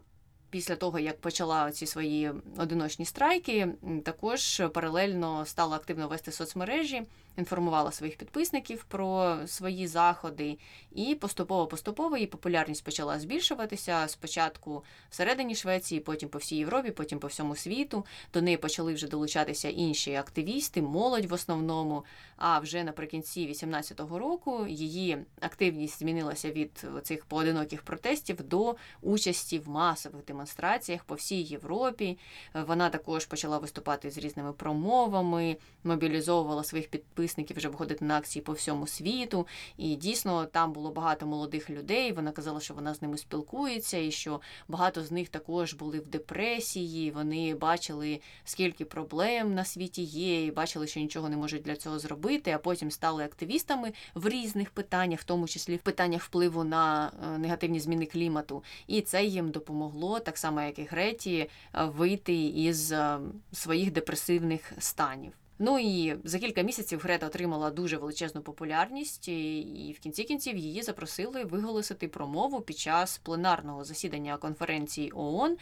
[0.52, 3.68] після того, як почала ці свої одиночні страйки,
[4.04, 7.04] також паралельно стала активно вести соцмережі,
[7.38, 10.58] інформувала своїх підписників про свої заходи,
[10.92, 14.08] і поступово-поступово її популярність почала збільшуватися.
[14.08, 18.06] Спочатку всередині Швеції, потім по всій Європі, потім по всьому світу.
[18.34, 22.06] До неї почали вже долучатися інші активісти, молодь в основному.
[22.38, 29.70] А вже наприкінці 18-го року її активність змінилася від цих поодиноких протестів до участі в
[29.70, 32.18] масових демонстраціях по всій Європі.
[32.54, 38.54] Вона також почала виступати з різними промовами, мобілізовувала своїх підписників вже виходити на акції по
[38.54, 39.48] всьому світу.
[39.78, 42.12] І дійсно там було багато молодих людей.
[42.12, 46.08] Вона казала, що вона з ними спілкується, і що багато з них також були в
[46.08, 47.12] депресії.
[47.12, 52.00] Вони бачили, скільки проблем на світі є, і бачили, що нічого не можуть для цього
[52.00, 52.52] зробити.
[52.52, 57.38] А потім стали активістами в різних питаннях, в тому числі в питаннях впливу на е,
[57.38, 58.64] негативні зміни клімату.
[58.88, 63.20] І це їм допомогло, так само як і Греті, е, вийти із е,
[63.52, 65.32] своїх депресивних станів.
[65.64, 70.82] Ну і за кілька місяців Грета отримала дуже величезну популярність, і в кінці кінців її
[70.82, 75.58] запросили виголосити промову під час пленарного засідання конференції ООН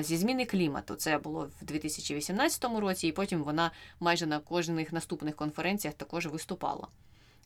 [0.00, 0.94] зі зміни клімату.
[0.94, 6.88] Це було в 2018 році, і потім вона майже на кожних наступних конференціях також виступала.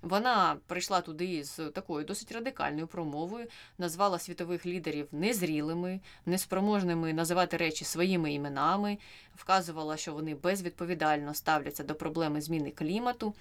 [0.05, 3.47] Вона прийшла туди з такою досить радикальною промовою,
[3.79, 8.99] назвала світових лідерів незрілими, неспроможними називати речі своїми іменами,
[9.35, 13.35] вказувала, що вони безвідповідально ставляться до проблеми зміни клімату.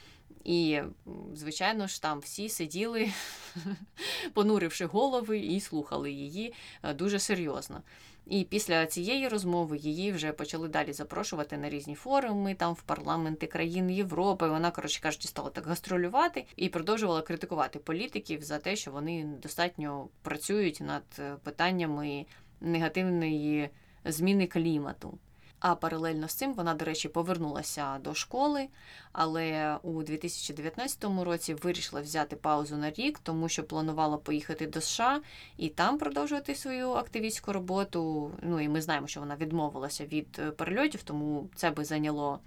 [0.43, 0.81] І,
[1.33, 3.09] звичайно ж, там всі сиділи,
[4.33, 7.81] понуривши голови, і слухали її е, дуже серйозно.
[8.25, 13.47] І після цієї розмови її вже почали далі запрошувати на різні форуми, там в парламенти
[13.47, 14.47] країн Європи.
[14.47, 20.07] Вона, коротше кажучи, стала так гастролювати і продовжувала критикувати політиків за те, що вони достатньо
[20.21, 22.25] працюють над е, питаннями
[22.61, 23.69] негативної
[24.05, 25.17] зміни клімату.
[25.63, 28.67] А паралельно з цим вона, до речі, повернулася до школи,
[29.11, 35.21] але у 2019 році вирішила взяти паузу на рік, тому що планувала поїхати до США
[35.57, 38.31] і там продовжувати свою активістську роботу.
[38.41, 42.39] Ну і ми знаємо, що вона відмовилася від е, перельотів, тому це би зайняло.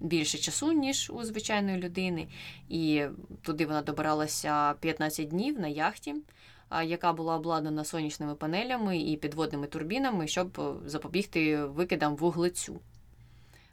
[0.00, 2.28] Більше часу, ніж у звичайної людини,
[2.68, 3.04] і
[3.42, 6.14] туди вона добиралася 15 днів на яхті
[6.82, 12.80] яка була обладнана сонячними панелями і підводними турбінами, щоб запобігти викидам вуглецю.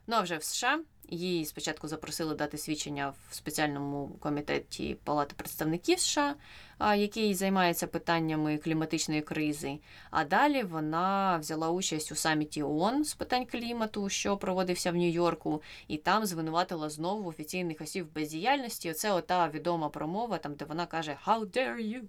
[0.07, 0.79] Ну а вже в США
[1.12, 6.36] Її спочатку запросили дати свідчення в спеціальному комітеті Палати представників США,
[6.80, 9.80] який займається питаннями кліматичної кризи.
[10.12, 15.62] А далі вона взяла участь у саміті ООН з питань клімату, що проводився в Нью-Йорку,
[15.88, 18.91] і там звинуватила знову офіційних осіб бездіяльності.
[18.91, 22.02] Оце ота відома промова, там де вона каже «How dare you?»,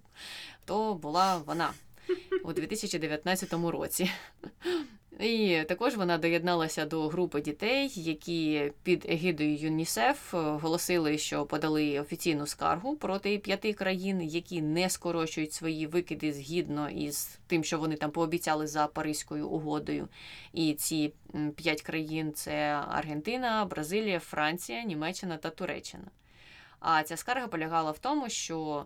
[0.65, 1.69] то була вона
[2.43, 4.11] у 2019 році.
[5.19, 12.47] І також вона доєдналася до групи дітей, які під егідою ЮНІСЕФ оголосили, що подали офіційну
[12.47, 18.11] скаргу проти п'яти країн, які не скорочують свої викиди згідно із тим, що вони там
[18.11, 20.07] пообіцяли за Паризькою угодою.
[20.53, 21.13] І ці
[21.55, 26.07] п'ять країн це Аргентина, Бразилія, Франція, Німеччина та Туреччина.
[26.79, 28.85] А ця скарга полягала в тому, що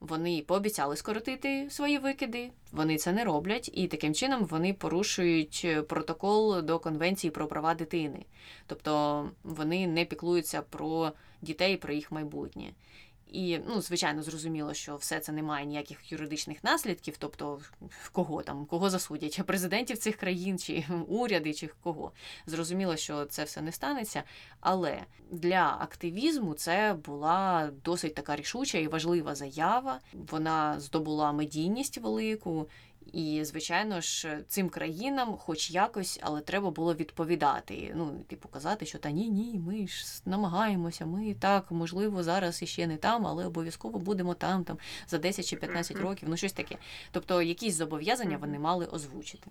[0.00, 5.82] вони пообіцяли скоротити свої викиди, вони це не роблять, і таким чином вони порушують е,
[5.82, 8.24] протокол до конвенції про права дитини.
[8.66, 12.72] Тобто вони не піклуються про дітей, про їх майбутнє.
[13.36, 17.60] І, ну, звичайно, зрозуміло, що все це не має ніяких юридичних наслідків, тобто
[18.12, 22.12] кого там, кого засудять, президентів цих країн, чи уряди, чи кого.
[22.46, 24.22] Зрозуміло, що це все не станеться.
[24.60, 30.00] Але для активізму це була досить така рішуча і важлива заява.
[30.12, 32.68] Вона здобула медійність велику.
[33.12, 37.92] І, звичайно ж, цим країнам, хоч якось, але треба було відповідати.
[37.96, 42.86] Ну, типу, казати, що та ні, ні, ми ж намагаємося, ми так, можливо, зараз іще
[42.86, 46.76] не там, але обов'язково будемо там, там за 10 чи 15 років, ну щось таке.
[47.10, 49.50] Тобто, якісь зобов'язання вони мали озвучити.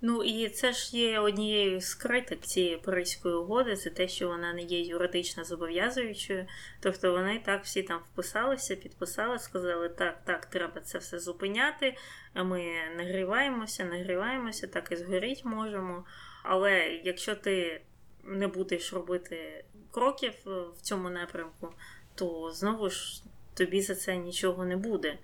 [0.00, 4.52] Ну і це ж є однією з критик цієї Паризької угоди, це те, що вона
[4.52, 6.46] не є юридично зобов'язуючою.
[6.80, 11.96] Тобто вони так всі там вписалися, підписали, сказали, так, так, треба це все зупиняти.
[12.34, 16.04] Ми нагріваємося, нагріваємося, так і згоріть можемо.
[16.44, 17.80] Але якщо ти
[18.24, 20.32] не будеш робити кроків
[20.76, 21.72] в цьому напрямку,
[22.14, 23.22] то знову ж
[23.54, 25.18] тобі за це нічого не буде.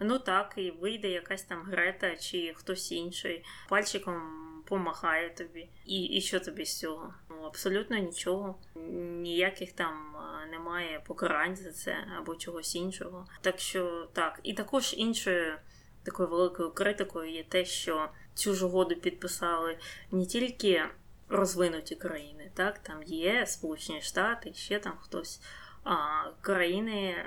[0.00, 4.22] Ну так, і вийде якась там Грета чи хтось інший, пальчиком
[4.68, 5.68] помахає тобі.
[5.86, 7.14] І і що тобі з цього?
[7.30, 8.58] Ну, абсолютно нічого.
[9.22, 10.16] Ніяких там
[10.50, 13.26] немає покарань за це або чогось іншого.
[13.40, 15.58] Так що так, і також іншою
[16.02, 19.78] такою великою критикою є те, що цю ж угоду підписали
[20.10, 20.84] не тільки
[21.28, 25.40] розвинуті країни, так, там є Сполучені Штати, ще там хтось
[26.40, 27.24] країни е,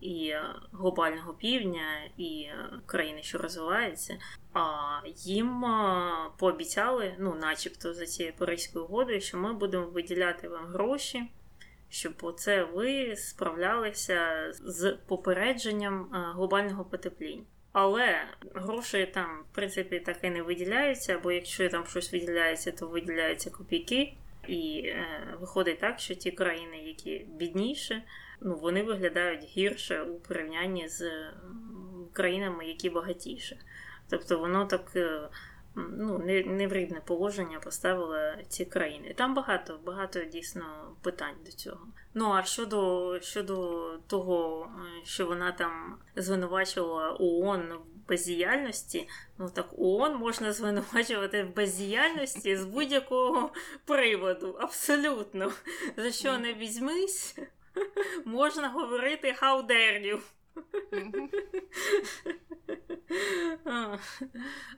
[0.00, 0.34] і
[0.72, 4.18] глобального півдня, і е, країни, що розвиваються,
[5.16, 11.22] їм е, пообіцяли, ну, начебто, за цією Паризькою угодою, що ми будемо виділяти вам гроші.
[11.90, 17.42] Щоб оце ви справлялися з попередженням глобального потепління.
[17.72, 22.86] Але гроші там, в принципі, так і не виділяються, або якщо там щось виділяється, то
[22.86, 24.14] виділяються копійки.
[24.48, 25.04] І е,
[25.40, 28.02] виходить так, що ті країни, які бідніші,
[28.40, 31.10] ну вони виглядають гірше у порівнянні з
[32.12, 33.58] країнами, які багатіші.
[34.10, 35.28] Тобто воно так е,
[35.76, 38.16] ну, неврідне положення поставило
[38.48, 39.14] ці країни.
[39.16, 40.64] Там багато багато дійсно
[41.02, 41.86] питань до цього.
[42.14, 49.68] Ну а щодо щодо того, е, що вона там звинувачувала ООН в бездіяльності, ну так
[49.78, 53.52] ООН можна звинувачувати в бездіяльності з будь-якого
[53.84, 54.56] приводу.
[54.60, 55.52] Абсолютно.
[55.96, 57.38] За що не візьмись,
[58.24, 60.20] можна говорити how dare you.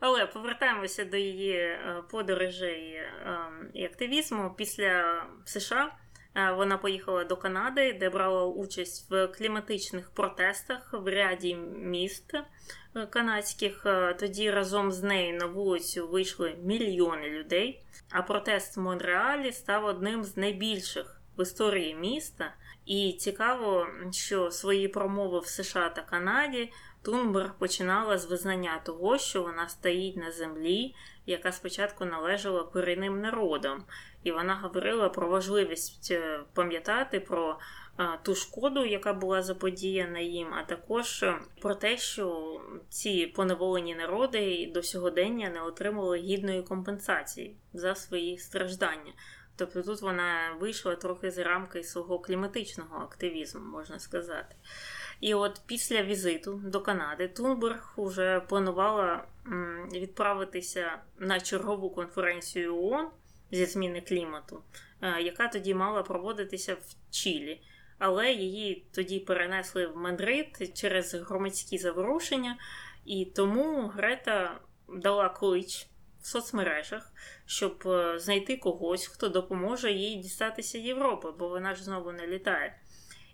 [0.00, 5.96] Але повертаємося до її е, подорожей ем, і активізму після США.
[6.34, 13.06] Е, вона поїхала до Канади, де брала участь в кліматичних протестах в ряді міст е,
[13.06, 13.86] канадських.
[14.18, 17.82] Тоді разом з нею на вулицю вийшли мільйони людей.
[18.10, 22.54] А протест в Монреалі став одним з найбільших в історії міста.
[22.86, 29.42] І цікаво, що свої промови в США та Канаді Тунберг починала з визнання того, що
[29.42, 30.94] вона стоїть на землі,
[31.26, 33.84] яка спочатку належала корінним народам,
[34.24, 37.58] і вона говорила про важливість е, пам'ятати про
[37.98, 43.94] е, ту шкоду, яка була заподіяна їм, а також е, про те, що ці поневолені
[43.94, 49.12] народи до сьогодення не отримали гідної компенсації за свої страждання.
[49.56, 54.56] Тобто тут вона вийшла трохи з рамки свого кліматичного активізму, можна сказати.
[55.20, 59.24] І от після візиту до Канади Тунберг вже планувала
[59.92, 63.08] відправитися на чергову конференцію ООН
[63.52, 64.62] зі зміни клімату,
[65.02, 67.60] е, яка тоді мала проводитися в Чилі.
[67.98, 72.56] Але її тоді перенесли в Мадрид через громадські заворушення,
[73.04, 75.86] і тому Грета дала клич
[76.22, 77.12] в соцмережах,
[77.46, 82.76] щоб е, знайти когось, хто допоможе їй дістатися Європи, бо вона ж знову не літає.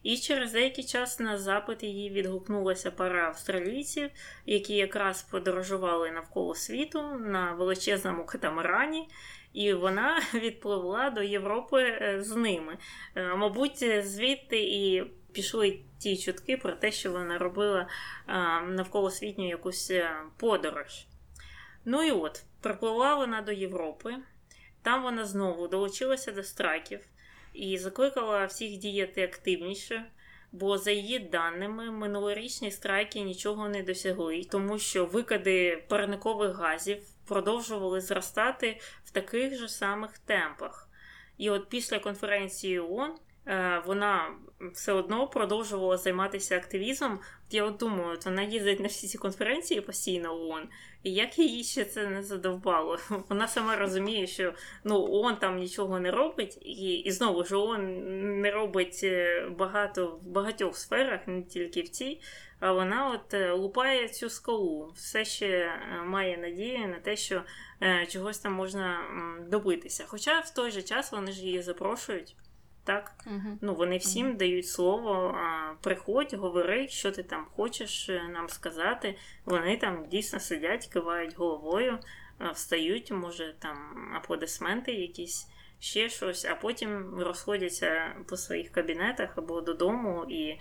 [0.03, 4.11] І через деякий час на запит її відгукнулася пара австралійців,
[4.47, 9.09] які якраз подорожували навколо світу на величезному катамарані,
[9.57, 12.79] і вона відпливла до Європи е, з ними.
[13.15, 17.89] Е, мабуть, звідти і пішли ті чутки про те, що вона робила
[18.69, 19.93] навколосвітню якусь
[20.37, 21.07] подорож.
[21.85, 24.15] Ну і от, припливла вона до Європи,
[24.83, 27.01] там вона знову долучилася до страйків
[27.53, 30.05] і закликала всіх діяти активніше,
[30.53, 38.01] бо, за її даними, минулорічні страйки нічого не досягли, тому що викиди парникових газів продовжували
[38.01, 40.89] зростати в таких же самих темпах.
[41.39, 43.18] І от після конференції ООН
[43.49, 44.35] Е, вона
[44.72, 47.20] все одно продовжувала займатися активізмом.
[47.51, 50.68] Я от думаю, от вона їздить на всі ці конференції постійно ООН,
[51.03, 52.99] і як її ще це не задовбало?
[53.29, 54.55] Вона сама розуміє, що
[54.85, 60.07] ну ООН там нічого не робить, і і знову ж ООН не робить е, багато
[60.07, 62.20] в багатьох сферах, не тільки в цій.
[62.61, 65.73] А вона от е, лупає цю скалу, все ще
[66.07, 67.43] має надію на те, що
[68.09, 69.01] чогось там можна
[69.49, 70.05] добитися.
[70.07, 72.37] Хоча в той же час вони ж її запрошують
[72.87, 73.13] так?
[73.27, 73.59] Угу.
[73.61, 74.37] Ну, Вони всім угу.
[74.37, 79.17] дають слово, а, приходь, говори, що ти там хочеш е, нам сказати.
[79.45, 81.99] Вони там дійсно сидять, кивають головою,
[82.55, 83.77] встають, може, там
[84.17, 85.49] аплодисменти якісь.
[85.81, 90.59] Ще щось, а потім розходяться по своїх кабінетах або додому і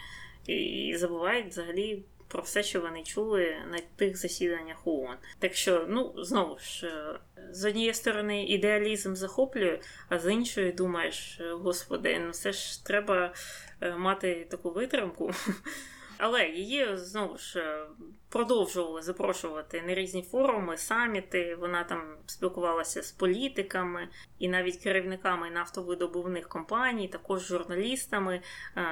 [0.47, 5.15] і забувають взагалі про все, що вони чули на тих засіданнях ООН.
[5.39, 7.19] Так що, ну знову ж, е,
[7.51, 9.79] з однієї сторони, ідеалізм захоплює,
[10.09, 13.33] а з іншої думаєш, господи, ну все ж треба
[13.81, 15.31] е, мати таку витримку.
[16.17, 17.85] Але її знову ж
[18.29, 21.55] продовжували запрошувати на різні форуми, саміти.
[21.55, 24.07] Вона там спілкувалася з політиками
[24.39, 28.41] і навіть керівниками нафтовидобувних компаній, також журналістами.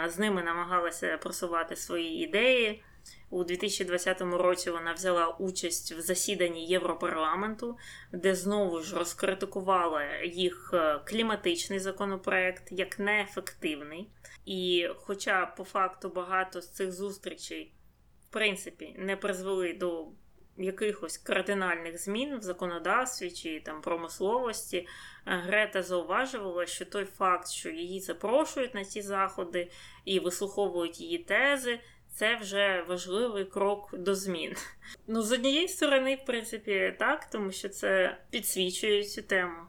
[0.07, 2.83] З ними намагалася просувати свої ідеї.
[3.29, 7.77] У 2020 році вона взяла участь в засіданні Європарламенту,
[8.11, 14.07] де знову ж розкритикувала їх е, кліматичний законопроект як неефективний.
[14.45, 17.73] І, хоча по факту багато з цих зустрічей,
[18.29, 20.07] в принципі, не призвели до
[20.57, 24.87] якихось кардинальних змін в законодавстві чи там промисловості, е,
[25.25, 29.71] Грета зауважувала, що той факт, що її запрошують на ці заходи
[30.05, 31.79] і вислуховують її тези
[32.15, 34.55] це вже важливий крок до змін.
[35.07, 39.63] Ну, з однієї сторони, в принципі, так, тому що це підсвічує цю тему.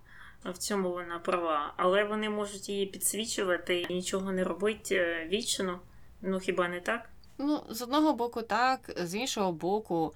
[0.45, 5.80] В цьому вона права, але вони можуть її підсвічувати і нічого не робити е, вічно.
[6.22, 7.11] Ну хіба не так?
[7.38, 10.14] Ну, з одного боку, так, з іншого боку,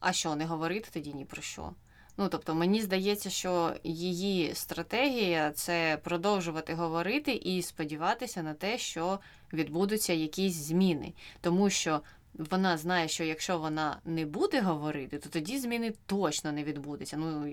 [0.00, 1.72] а що, не говорити тоді ні про що?
[2.16, 9.18] Ну, тобто, мені здається, що її стратегія це продовжувати говорити і сподіватися на те, що
[9.52, 11.12] відбудуться якісь зміни.
[11.40, 12.00] Тому що
[12.34, 17.16] вона знає, що якщо вона не буде говорити, то тоді зміни точно не відбудуться.
[17.16, 17.46] Ну,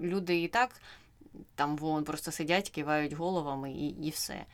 [0.00, 0.70] люди і так
[1.54, 4.44] там вон просто сидять, кивають головами і, і все.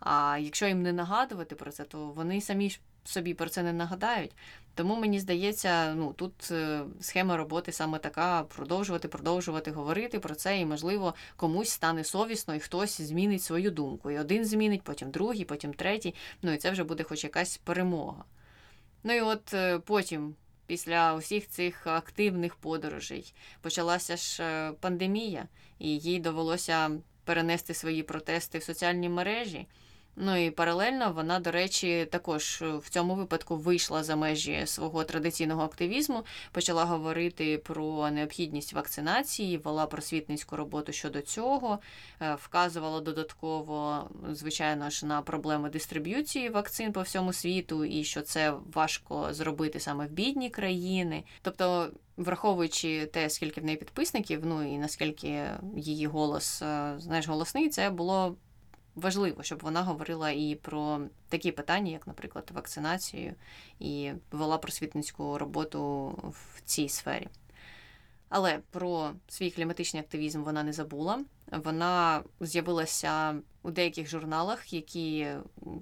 [0.00, 3.72] А якщо їм не нагадувати про це, то вони самі ж собі про це не
[3.72, 4.32] нагадають.
[4.74, 10.60] Тому мені здається, ну тут е, схема роботи саме така: продовжувати, продовжувати говорити про це,
[10.60, 14.10] і, можливо, комусь стане совісно, і хтось змінить свою думку.
[14.10, 16.14] І один змінить, потім другий, потім третій.
[16.42, 18.24] Ну і це вже буде хоч якась перемога.
[19.04, 20.34] Ну і от е, потім.
[20.66, 25.48] Після усіх цих активних подорожей почалася ж е, пандемія,
[25.78, 26.90] і їй довелося
[27.24, 29.66] перенести свої протести в соціальні мережі.
[30.18, 35.04] Ну і паралельно вона, до речі, також е, в цьому випадку вийшла за межі свого
[35.04, 41.78] традиційного активізму, почала говорити про необхідність вакцинації, вела просвітницьку роботу щодо цього,
[42.20, 48.54] е, вказувала додатково, звичайно ж, на проблеми дистриб'юції вакцин по всьому світу, і що це
[48.72, 51.24] важко зробити саме в бідні країни.
[51.42, 51.90] Тобто.
[52.16, 57.90] Враховуючи те, скільки в неї підписників, ну і наскільки її голос е, знаєш, голосний, це
[57.90, 58.36] було
[58.96, 63.34] важливо, щоб вона говорила і про такі питання, як, наприклад, вакцинацію,
[63.78, 67.28] і вела просвітницьку роботу в цій сфері.
[68.28, 71.24] Але про свій кліматичний активізм вона не забула.
[71.52, 75.28] Вона з'явилася у деяких журналах, які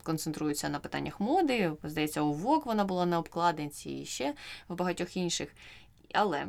[0.02, 1.72] концентруються на питаннях моди.
[1.84, 4.34] Здається, у Vogue вона була на обкладинці і ще
[4.68, 5.54] в багатьох інших.
[6.14, 6.46] Але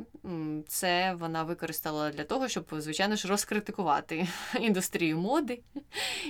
[0.67, 4.27] це вона використала для того, щоб, звичайно ж, розкритикувати
[4.59, 5.61] індустрію моди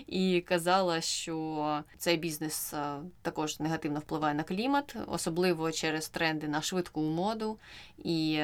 [0.08, 6.62] і казала, що цей бізнес е, також негативно впливає на клімат, особливо через тренди на
[6.62, 7.60] швидку моду.
[7.98, 8.44] І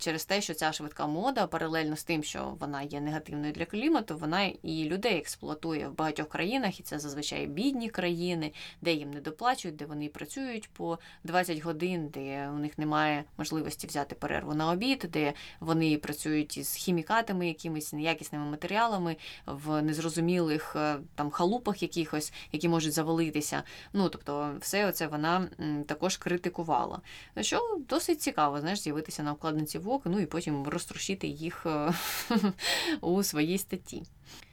[0.00, 4.16] через те, що ця швидка мода, паралельно з тим, що вона є негативною для клімату,
[4.16, 9.20] вона і людей експлуатує в багатьох країнах, і це зазвичай бідні країни, де їм не
[9.20, 14.70] доплачують, де вони працюють по 20 годин, де у них немає можливості взяти перерву на
[14.70, 22.32] обід, де вони працюють із хімікатами, якимись неякісними матеріалами в незрозумілих е, там халупах якихось,
[22.52, 23.62] які можуть завалитися.
[23.92, 25.48] Ну тобто, все це вона
[25.86, 27.00] також критикувала.
[27.40, 31.92] Що досить цікаво, знаєш, з'явитися на обкладинці Vogue, ну і потім розтрощити їх е,
[33.00, 34.02] у своїй статті.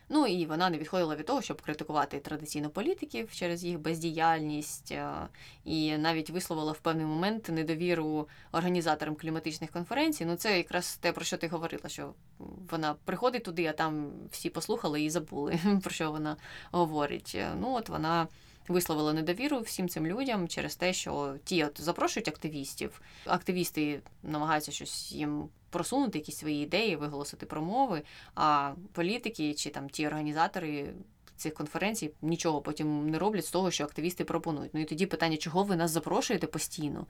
[0.10, 5.12] Ну і вона не відходила від того, щоб критикувати традиційно політиків через їх бездіяльність, е,
[5.66, 10.26] і навіть висловила в певний момент недовіру організаторам кліматичних конференцій.
[10.26, 12.14] Ну це якраз те, про що ти говорила, що
[12.72, 16.38] вона приходить туди, а там всі послухали і забули, про що вона
[16.72, 17.38] говорить.
[17.60, 18.28] Ну от вона
[18.68, 23.02] висловила недовіру всім цим людям через те, що ті от запрошують активістів.
[23.26, 28.02] Активісти намагаються щось їм просунути, якісь свої ідеї, виголосити промови.
[28.36, 30.94] А політики чи там ті організатори.
[31.38, 34.74] Цих конференцій нічого потім не роблять з того, що активісти пропонують.
[34.74, 37.06] Ну і тоді питання, чого ви нас запрошуєте постійно?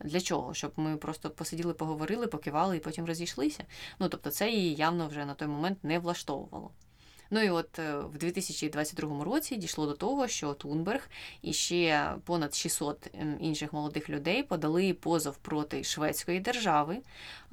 [0.00, 0.54] Для чого?
[0.54, 3.64] Щоб ми просто посиділи, поговорили, покивали і потім розійшлися.
[3.98, 6.70] Ну тобто, це її явно вже на той момент не влаштовувало.
[7.34, 11.08] Ну і от е, в 2022 році дійшло до того, що Тунберг
[11.42, 16.98] і ще понад 600 ем, інших молодих людей подали позов проти шведської держави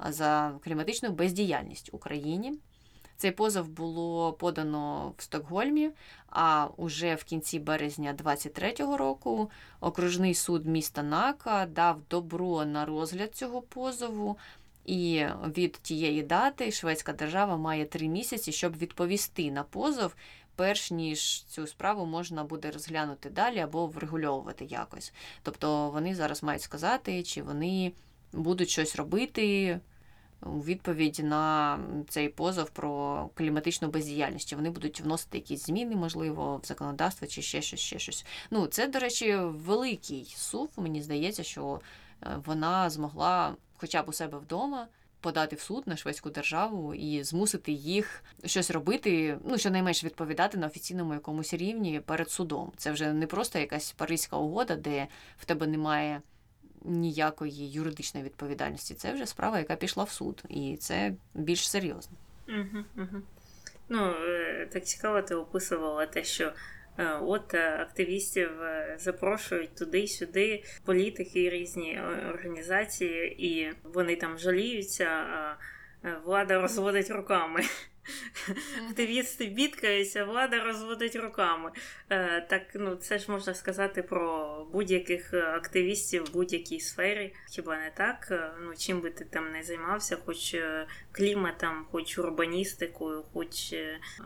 [0.08, 2.58] за кліматичну бездіяльність Україні.
[3.16, 5.90] Цей позов було подано в Стокгольмі.
[6.30, 9.50] А уже в кінці березня 23-го року
[9.80, 14.36] окружний суд міста Нака дав добро на розгляд цього позову.
[14.86, 15.26] І
[15.56, 20.14] від тієї дати шведська держава має три місяці, щоб відповісти на позов,
[20.56, 25.12] перш ніж цю справу можна буде розглянути далі або врегульовувати якось.
[25.42, 27.92] Тобто вони зараз мають сказати, чи вони
[28.32, 29.80] будуть щось робити.
[30.42, 31.78] У відповідь на
[32.08, 37.42] цей позов про кліматичну бездіяльність, чи вони будуть вносити якісь зміни, можливо, в законодавство, чи
[37.42, 38.26] ще щось, ще щось.
[38.50, 40.70] Ну, це, до речі, великий сув.
[40.76, 41.80] Мені здається, що
[42.44, 44.88] вона змогла хоча б у себе вдома.
[45.22, 50.66] Подати в суд на шведську державу і змусити їх щось робити, ну щонайменш відповідати на
[50.66, 52.72] офіційному якомусь рівні перед судом.
[52.76, 55.06] Це вже не просто якась паризька угода, де
[55.38, 56.22] в тебе немає
[56.84, 58.94] ніякої юридичної відповідальності.
[58.94, 62.16] Це вже справа, яка пішла в суд, і це більш серйозно.
[62.48, 63.22] Угу, угу.
[63.88, 66.52] Ну е, так цікаво, ти описувала те, що
[67.22, 72.00] от е, активістів е, запрошують туди-сюди, політики різні
[72.34, 75.56] організації, і вони там жаліються, а
[76.24, 77.60] влада розводить руками.
[78.88, 81.70] Активісти бідкаються, влада розводить руками.
[82.10, 87.34] Е, так, ну це ж можна сказати про будь-яких активістів в будь-якій сфері.
[87.50, 88.28] Хіба не так?
[88.30, 93.74] Е, ну чим би ти там не займався, хоч е, кліматом, хоч урбаністикою, хоч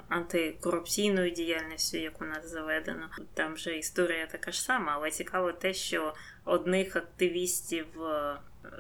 [0.09, 3.11] антикорупційною діяльністю, як у нас заведено.
[3.35, 6.15] Там же історія така ж сама, але цікаво те, що
[6.45, 7.87] одних активістів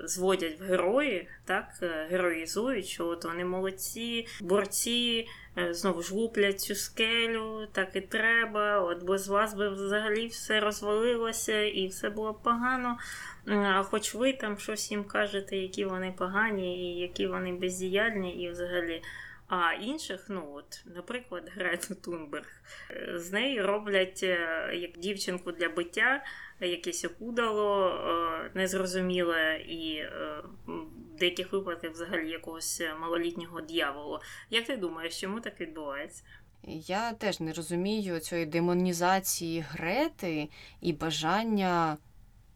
[0.04, 5.28] зводять в герої, так, е, героїзують, що от вони молодці, борці,
[5.58, 8.80] е, знову ж луплять цю скелю, так і треба.
[8.80, 12.98] От без вас би взагалі все розвалилося і все було погано.
[13.46, 18.50] А хоч ви там щось їм кажете, які вони погані, і які вони бездіяльні, і
[18.50, 19.02] взагалі.
[19.48, 22.46] А інших, ну от, наприклад, Грету Тунберг,
[22.90, 24.22] е, з неї роблять
[24.72, 26.22] як дівчинку для биття
[26.60, 34.18] якесь опудало, е, незрозуміле і е, в деяких випадках взагалі якогось малолітнього дьяволу.
[34.50, 36.22] Як ти думаєш, чому так відбувається?
[36.66, 40.48] Я теж не розумію цієї демонізації Грети
[40.80, 41.96] і бажання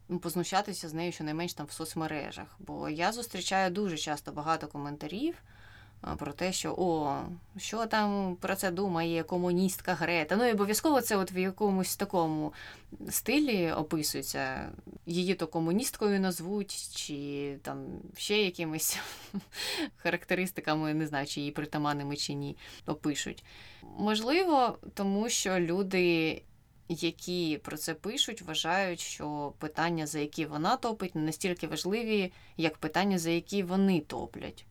[0.09, 2.55] ну, познущатися з нею щонайменш там в соцмережах.
[2.59, 5.35] Бо я зустрічаю дуже часто багато коментарів
[6.17, 7.17] про те, що о,
[7.57, 10.35] що там про це думає комуністка Грета.
[10.35, 12.53] Ну і обов'язково це от в якомусь такому
[13.09, 14.71] стилі описується.
[15.05, 17.85] Її то комуністкою назвуть, чи там
[18.17, 18.99] ще якимись
[19.97, 23.43] характеристиками, не знаю, чи її притаманними чи ні, опишуть.
[23.97, 26.41] Можливо, тому що люди.
[26.91, 32.77] Які про це пишуть, вважають, що питання, за які вона топить, не настільки важливі, як
[32.77, 34.65] питання, за які вони топлять.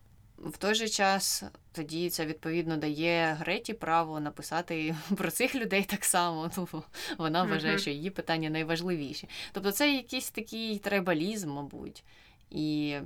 [0.45, 6.05] В той же час тоді це відповідно дає Греті право написати про цих людей так
[6.05, 6.51] само.
[6.57, 6.83] Ну,
[7.17, 9.29] Вона вважає, що її питання найважливіші.
[9.51, 12.03] Тобто це якийсь такий трайбалізм, мабуть,
[12.49, 12.97] і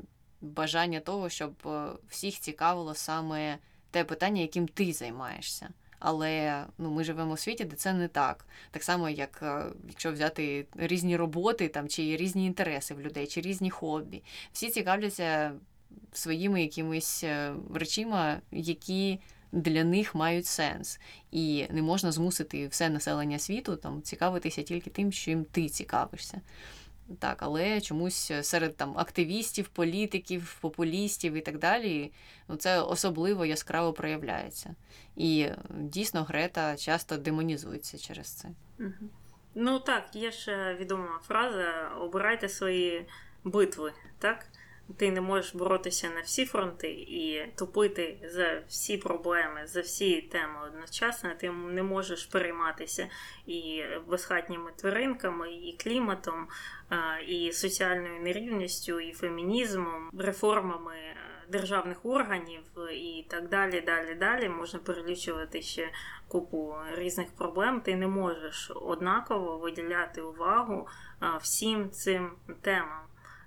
[0.41, 3.57] бажання того, щоб е, всіх цікавило саме
[3.91, 5.69] те питання, яким ти займаєшся.
[5.99, 8.45] Але ну, ми живемо у світі, де це не так.
[8.71, 13.41] Так само, як е, якщо взяти різні роботи там, чи різні інтереси в людей, чи
[13.41, 14.23] різні хобі.
[14.51, 15.51] Всі цікавляться
[16.11, 19.19] своїми якимись е, речима, які
[19.51, 20.99] для них мають сенс.
[21.31, 26.41] І не можна змусити все населення світу там цікавитися тільки тим, чим ти цікавишся.
[27.19, 32.11] Так, але чомусь серед там активістів, політиків, популістів і так далі,
[32.47, 34.75] ну це особливо яскраво проявляється.
[35.15, 38.49] І дійсно Грета часто демонізується через це.
[39.55, 43.05] Ну так, є ж відома фраза: обирайте свої
[43.43, 44.45] битви, так?
[44.97, 50.55] Ти не можеш боротися на всі фронти і тупити за всі проблеми, за всі теми
[50.67, 51.29] одночасно.
[51.39, 53.07] Ти не можеш перейматися
[53.47, 56.47] і безхатніми тваринками, і кліматом,
[57.27, 60.95] і соціальною нерівністю, і фемінізмом, реформами
[61.49, 63.81] державних органів і так далі.
[63.81, 65.89] Далі, далі можна перелічувати ще
[66.27, 67.81] купу різних проблем.
[67.81, 70.87] Ти не можеш однаково виділяти увагу
[71.41, 72.31] всім цим
[72.61, 73.01] темам,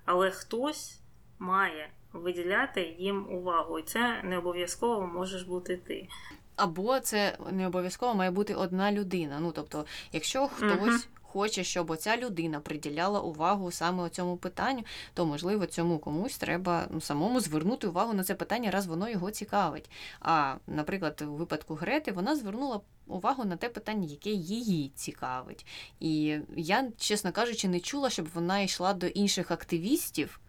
[0.05, 0.99] але хтось
[1.39, 6.07] має виділяти їм увагу, і це не обов'язково можеш бути ти.
[6.55, 9.39] Або це не обов'язково має бути одна людина.
[9.39, 11.07] Ну тобто, якщо хтось.
[11.29, 14.83] Хоче, щоб оця людина приділяла увагу саме цьому питанню,
[15.13, 19.31] то можливо цьому комусь треба ну, самому звернути увагу на це питання, раз воно його
[19.31, 19.89] цікавить.
[20.19, 25.65] А, наприклад, у випадку Грети вона звернула увагу на те питання, яке її цікавить.
[25.99, 30.39] І я, чесно кажучи, не чула, щоб вона йшла до інших активістів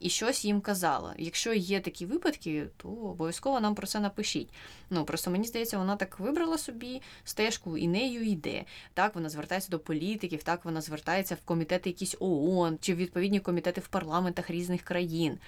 [0.00, 1.14] і щось їм казала.
[1.18, 4.48] Якщо є такі випадки, то обов'язково нам про це напишіть.
[4.90, 8.64] Ну просто мені здається, вона так вибрала собі стежку і нею йде.
[8.94, 13.40] Так вона звертається до політиків, так вона звертається в комітети якісь ООН чи в відповідні
[13.40, 15.38] комітети в парламентах різних країн.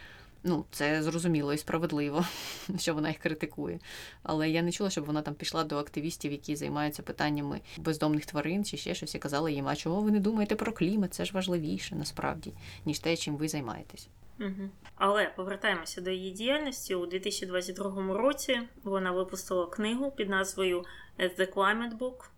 [0.49, 2.25] Ну, це зрозуміло і справедливо,
[2.79, 3.79] що вона їх критикує.
[4.23, 8.65] Але я не чула, щоб вона там пішла до активістів, які займаються питаннями бездомних тварин
[8.65, 11.15] чи ще щось, і казала їм, а чого ви не думаєте про клімат?
[11.15, 12.53] Це ж важливіше насправді,
[12.85, 14.09] ніж те, чим ви займаєтесь.
[14.41, 14.71] Угу.
[14.95, 18.61] Але повертаємося до її діяльності у 2022 році.
[18.85, 20.85] Вона випустила книгу під назвою
[21.19, 22.31] the Climate Book».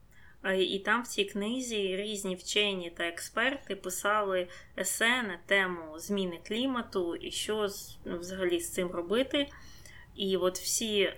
[0.59, 7.17] І там в цій книзі різні вчені та експерти писали есе на тему зміни клімату
[7.17, 7.69] і що
[8.05, 9.49] ну, взагалі з цим робити.
[10.15, 11.13] І от всі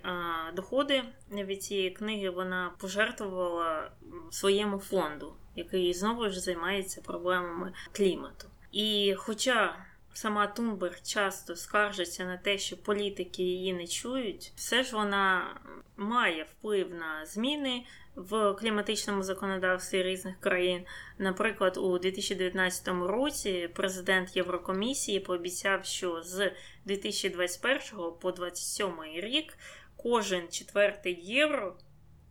[0.55, 1.03] доходи
[1.33, 3.91] від цієї книги вона пожертвувала
[4.31, 8.49] своєму фонду, який знову ж займається проблемами клімату.
[8.73, 14.97] І хоча сама Тунберг часто скаржиться на те, що політики її не чують, все ж
[14.97, 15.57] вона
[15.97, 17.85] має вплив на зміни
[18.17, 20.85] в кліматичному законодавстві різних країн.
[21.19, 26.53] Наприклад, у 2019 році президент Єврокомісії пообіцяв, що з
[26.85, 27.81] 2021
[28.21, 29.59] по 2027 рік
[29.97, 31.77] кожен четвертий євро,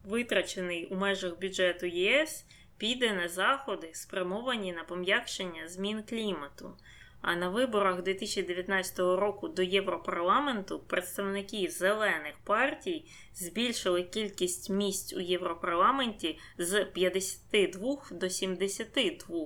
[0.04, 2.46] витрачений у межах бюджету ЄС,
[2.78, 6.78] піде на заходи, спрямовані на пом'якшення змін клімату.
[7.22, 16.40] А на виборах 2019 року до Європарламенту представники зелених партій збільшили кількість місць у Європарламенті
[16.58, 19.38] з 52 до 72.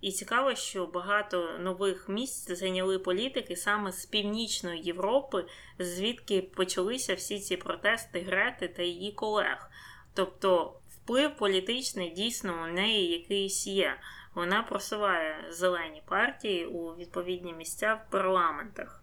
[0.00, 5.44] І цікаво, що багато нових місць зайняли політики саме з північної Європи,
[5.78, 9.70] звідки почалися всі ці протести Грети та її колег.
[10.14, 13.96] Тобто вплив політичний дійсно у неї якийсь є
[14.34, 19.02] вона просуває зелені партії у відповідні місця в парламентах.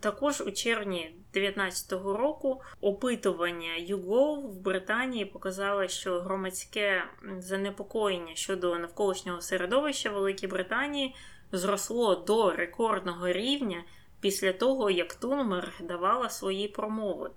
[0.00, 1.00] Також у червні
[1.32, 7.04] 2019 року опитування YouGov в Британії показало, що громадське
[7.38, 11.14] занепокоєння щодо навколишнього середовища Великій Британії
[11.52, 13.84] зросло до рекордного рівня
[14.20, 17.30] після того, як Тунберг давала свої промови.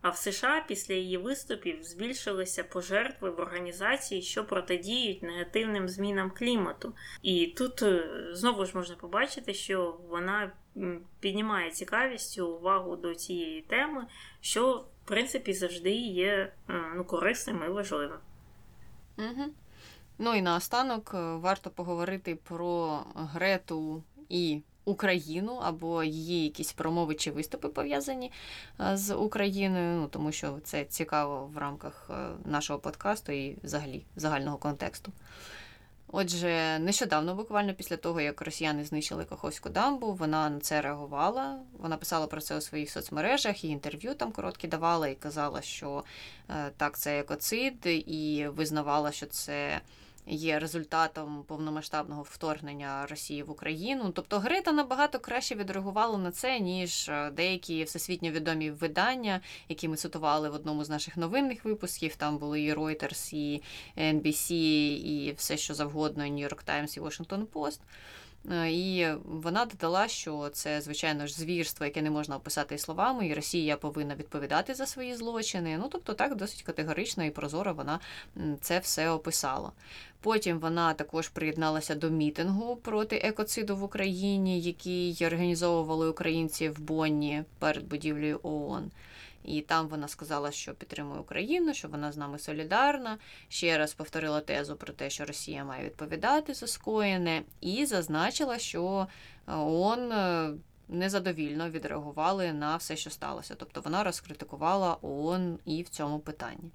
[0.00, 6.92] А в США після її виступів збільшилися пожертви в організації, що протидіють негативним змінам клімату.
[7.22, 10.52] І тут е, знову ж можна побачити, що вона
[11.20, 14.06] піднімає цікавість увагу до цієї теми,
[14.40, 18.18] що в принципі завжди є е, ну, корисним і важливим.
[19.18, 19.44] Угу.
[20.18, 27.30] Ну і наостанок е, варто поговорити про Грету і Україну або її якісь промови чи
[27.30, 28.32] виступи пов'язані
[28.80, 32.14] е, з Україною, ну тому що це цікаво в рамках е,
[32.44, 35.12] нашого подкасту і взагалі загального контексту.
[36.12, 41.58] Отже, нещодавно, буквально після того, як росіяни знищили Каховську дамбу, вона на це реагувала.
[41.78, 46.04] Вона писала про це у своїх соцмережах і інтерв'ю там короткі давала і казала, що
[46.50, 49.80] е, так, це екоцид, і визнавала, що це
[50.28, 54.12] є результатом повномасштабного вторгнення Росії в Україну.
[54.14, 59.96] Тобто Грета набагато краще відреагувала на це, ніж е, деякі всесвітньо відомі видання, які ми
[59.96, 62.16] цитували в одному з наших новинних випусків.
[62.16, 63.62] Там були і Reuters, і
[63.96, 67.80] NBC, і все, що завгодно, і New York Times, і Washington Post.
[68.50, 73.34] Е, і вона додала, що це, звичайно ж, звірство, яке не можна описати словами, і
[73.34, 75.78] Росія повинна відповідати за свої злочини.
[75.78, 78.00] Ну, тобто, так досить категорично і прозоро вона
[78.60, 79.72] це все описала.
[80.20, 87.44] Потім вона також приєдналася до мітингу проти екоциду в Україні, який організовували українці в Бонні
[87.58, 88.90] перед будівлею ООН.
[89.48, 93.18] І там вона сказала, що підтримує Україну, що вона з нами солідарна.
[93.48, 99.06] Ще раз повторила тезу про те, що Росія має відповідати за скоєне, і зазначила, що
[99.48, 100.50] е, ООН е,
[100.88, 103.54] незадовільно відреагували на все, що сталося.
[103.54, 106.70] Тобто вона розкритикувала ООН і в цьому питанні.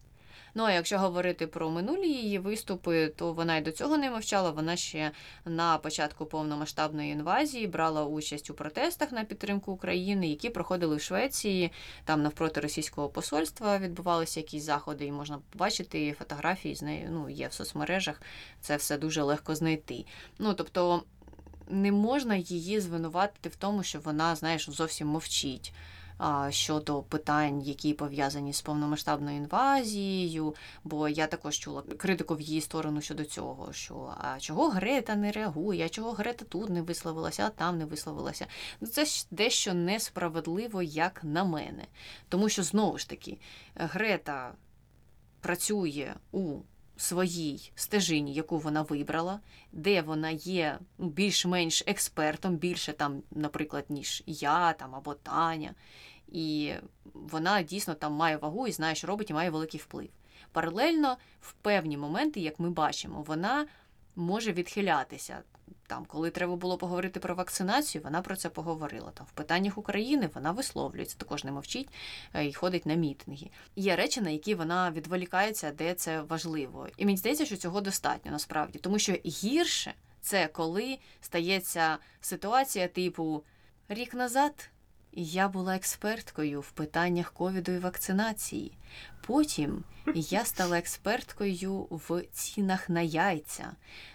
[0.56, 4.52] Ну а якщо говорити про минулі її виступи, то вона й до цього не мовчала.
[4.52, 5.12] Вона ще
[5.46, 11.72] на початку повномасштабної інвазії брала участь у протестах на підтримку України, які проходили в Швеції.
[12.06, 17.08] Там навпроти російського посольства відбувалися якісь заходи, і можна побачити фотографії з нею.
[17.12, 18.22] Ну є в соцмережах.
[18.62, 20.06] Це все дуже легко знайти.
[20.40, 21.04] Ну тобто.
[21.70, 25.74] Не можна її звинуватити в тому, що вона, знаєш, зовсім мовчить
[26.50, 30.56] щодо питань, які пов'язані з повномасштабною інвазією.
[30.84, 35.32] Бо я також чула критику в її сторону щодо цього, що а чого Грета не
[35.32, 38.48] реагує, а чого Грета тут не висловилася, а там не висловилася.
[38.82, 41.86] Ну це ж дещо несправедливо, як на мене.
[42.30, 43.38] Тому що знову ж таки
[43.76, 44.54] Грета
[45.42, 46.60] працює у
[46.98, 49.40] своїй стежині, яку вона вибрала,
[49.72, 55.74] де вона є ну, більш-менш експертом, більше там, наприклад, ніж я там або Таня.
[56.28, 56.74] І
[57.14, 60.10] вона дійсно там має вагу і знає, що робить, і має великий вплив.
[60.52, 63.66] Паралельно, в певні моменти, як ми бачимо, вона
[64.16, 65.44] може відхилятися
[65.88, 69.12] там, коли треба було поговорити про вакцинацію, вона про це поговорила.
[69.12, 71.90] Там в питаннях України вона висловлюється, також не мовчить
[72.34, 73.50] е, і ходить на мітинги.
[73.76, 76.88] Є речі, на які вона відволікається, де це важливо.
[76.98, 83.44] І мені здається, що цього достатньо насправді, тому що гірше це коли стається ситуація типу
[83.90, 84.70] рік назад.
[85.16, 88.78] Я була експерткою в питаннях ковіду і вакцинації.
[89.28, 89.84] Потім
[90.16, 93.72] я стала експерткою в цінах на яйця.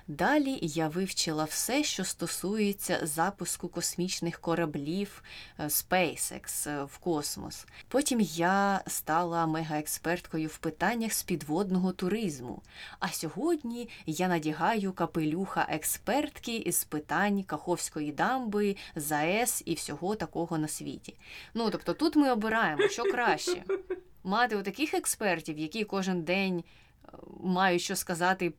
[0.09, 5.23] Далі я вивчила все, що стосується запуску космічних кораблів
[5.59, 7.67] е, SpaceX е, в космос.
[7.89, 12.63] Потім я стала мегаексперткою в питаннях з підводного туризму.
[12.99, 20.69] А сьогодні я надягаю капелюха експертки із питань Каховської дамби, ЗАЕС і всього такого на
[20.69, 21.15] світі.
[21.55, 23.65] Ну тобто тут ми обираємо, що краще
[24.25, 28.53] мати таких експертів, які кожен день е, мають що сказати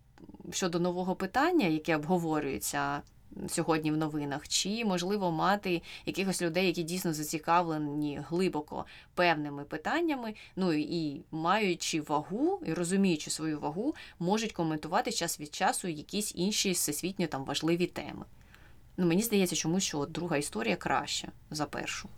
[0.51, 3.01] щодо нового питання, яке обговорюється
[3.47, 8.86] сьогодні в новинах, чи можливо мати якихось людей, які дійсно зацікавлені глибоко
[9.16, 15.88] певними питаннями, ну і маючи вагу і розуміючи свою вагу, можуть коментувати час від часу
[15.88, 18.26] якісь інші всесвітньо там важливі теми.
[18.97, 22.10] Ну, Мені здається, чомусь що друга історія краща за першу.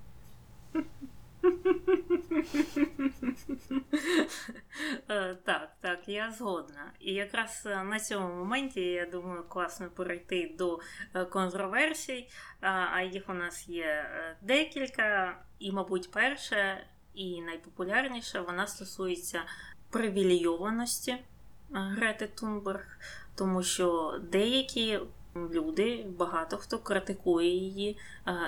[5.09, 6.91] Е, так, так, я згодна.
[6.99, 10.79] І якраз е, на цьому моменті, я думаю, класно перейти до
[11.13, 12.29] е, контроверсій,
[12.61, 14.05] а їх у нас є
[14.41, 16.77] декілька, і, мабуть, перша
[17.13, 19.41] і найпопулярніша вона стосується
[19.89, 21.17] привілейованості
[21.71, 22.99] Грети Тунберг,
[23.35, 24.99] тому що деякі
[25.35, 27.97] люди, багато хто критикує її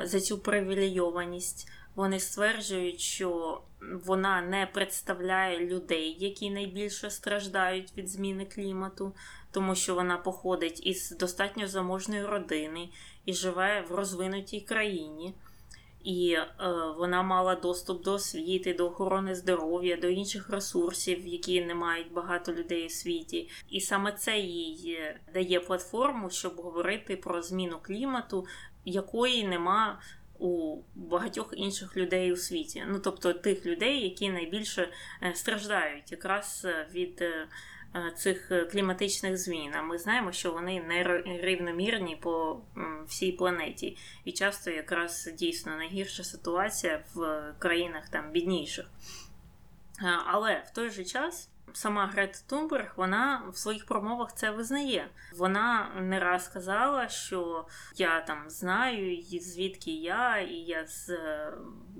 [0.03, 1.69] за цю привілейованість.
[1.95, 3.61] Вони стверджують, що
[3.91, 9.15] вона не представляє людей, які найбільше страждають від зміни клімату,
[9.51, 12.89] тому що вона походить із достатньо заможної родини
[13.25, 15.35] і живе в розвинутій країні.
[16.03, 16.47] І е,
[16.97, 22.53] вона мала доступ до освіти, до охорони здоров'я, до інших ресурсів, які не мають багато
[22.53, 23.49] людей у світі.
[23.69, 24.99] І саме це їй
[25.33, 28.45] дає платформу, щоб говорити про зміну клімату,
[28.85, 29.99] якої нема
[30.39, 32.83] у багатьох інших людей у світі.
[32.87, 34.89] Ну тобто тих людей, які найбільше
[35.23, 37.47] е, страждають якраз е, від е,
[38.15, 39.71] цих кліматичних змін.
[39.75, 40.81] А ми знаємо, що вони
[41.25, 42.61] нерівномірні по
[43.07, 48.85] всій планеті, і часто якраз дійсно найгірша ситуація в країнах там бідніших.
[50.25, 55.09] Але в той же час сама Грета Тунберг вона в своїх промовах це визнає.
[55.37, 61.17] Вона не раз сказала, що я там знаю, звідки я, і я з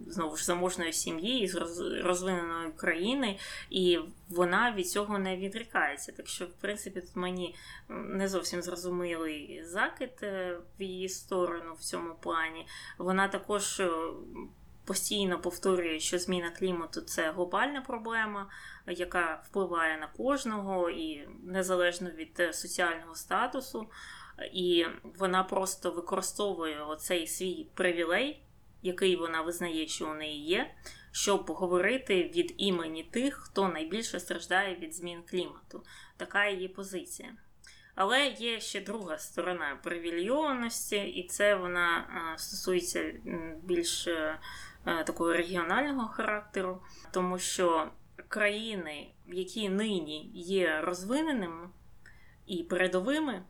[0.08, 1.56] знову ж заможної сім'ї, з
[2.04, 3.40] розвиненої країни,
[3.70, 4.00] і
[4.30, 6.12] вона від цього не відрікається.
[6.12, 7.56] Так що, в принципі, тут мені
[7.90, 12.68] не зовсім зрозумілий закид е, в її сторону в цьому плані.
[12.98, 13.82] Вона також.
[14.84, 18.50] Е, постійно повторює, що зміна клімату це глобальна проблема,
[18.88, 23.90] яка впливає на кожного і незалежно від е, соціального статусу.
[24.54, 28.44] і вона просто використовує оцей свій привілей,
[28.82, 30.74] який вона визнає, що у неї є,
[31.12, 35.84] щоб говорити від імені тих, хто найбільше страждає від змін клімату.
[36.18, 37.34] Така її позиція.
[37.96, 42.08] Але є ще друга сторона привілейованості, і це вона
[42.38, 43.14] стосується
[43.64, 44.40] більш е, е,
[44.86, 46.82] такого регіонального характеру,
[47.12, 47.92] тому що
[48.28, 51.70] країни, які нині є розвиненими
[52.46, 53.44] і передовими,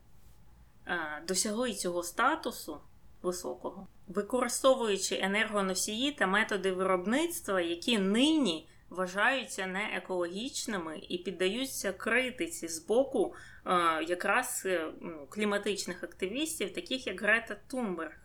[0.86, 2.80] е, досягли цього статусу
[3.22, 13.34] високого, використовуючи енергоносії та методи виробництва, які нині вважаються неекологічними і піддаються критиці з боку
[13.66, 13.70] е,
[14.04, 18.16] якраз е, ну, кліматичних активістів, таких як Грета Тумберг.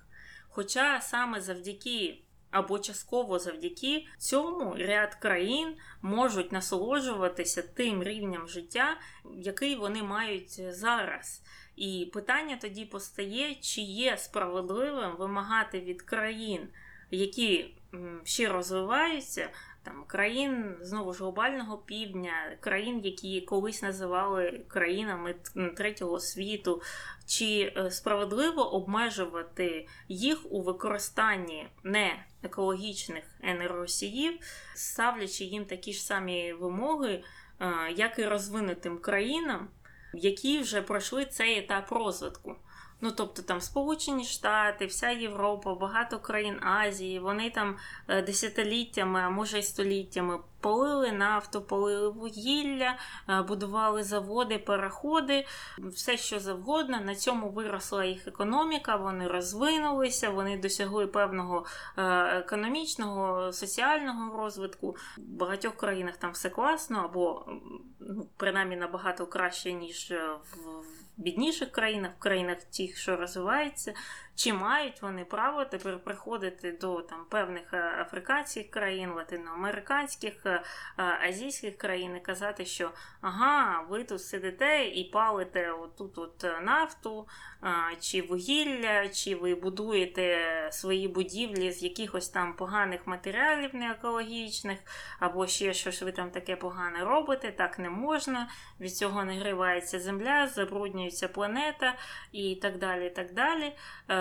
[0.49, 2.21] Хоча саме завдяки
[2.51, 8.97] або частково завдяки цьому ряд країн можуть насолоджуватися тим рівнем життя,
[9.37, 11.41] який вони мають зараз.
[11.75, 16.67] І питання тоді постає, чи є справедливим вимагати від країн,
[17.11, 17.75] які
[18.23, 19.49] ще розвиваються,
[19.83, 25.35] там країн знову ж глобального півдня, країн, які колись називали країнами
[25.77, 26.81] третього світу,
[27.25, 34.39] чи е, справедливо обмежувати їх у використанні не екологічних енергосіїв,
[34.75, 37.23] ставлячи їм такі ж самі вимоги,
[37.59, 39.67] е, як і розвинутим країнам,
[40.13, 42.55] які вже пройшли цей етап розвитку.
[43.01, 47.77] Ну, тобто там Сполучені Штати, вся Європа, багато країн Азії, вони там
[48.07, 52.97] е, десятиліттями, а може й століттями Полили нафту, полили вугілля,
[53.29, 55.45] е, будували заводи, переходи,
[55.77, 56.99] все що завгодно.
[57.01, 61.65] На цьому виросла їх економіка, вони розвинулися, вони досягли певного
[61.97, 62.03] е,
[62.37, 64.95] економічного, соціального розвитку.
[65.17, 67.45] В багатьох країнах там все класно, або
[67.99, 70.13] ну, принаймні набагато краще, ніж
[70.51, 73.93] в бідніших країнах, в країнах тих, що розвиваються.
[74.39, 81.03] Чи мають вони право тепер приходити до там певних е, африканських країн, латиноамериканських, е, е,
[81.29, 87.27] азійських країн і казати, що ага, ви тут сидите і палите отут от нафту,
[87.99, 90.37] чи вугілля, чи ви будуєте
[90.71, 94.79] свої будівлі з якихось там поганих матеріалів неекологічних,
[95.19, 100.47] або ще щось ви там таке погане робите, так не можна, від цього нагрівається земля,
[100.47, 101.95] забруднюється планета
[102.31, 103.07] і так далі.
[103.07, 103.75] і так далі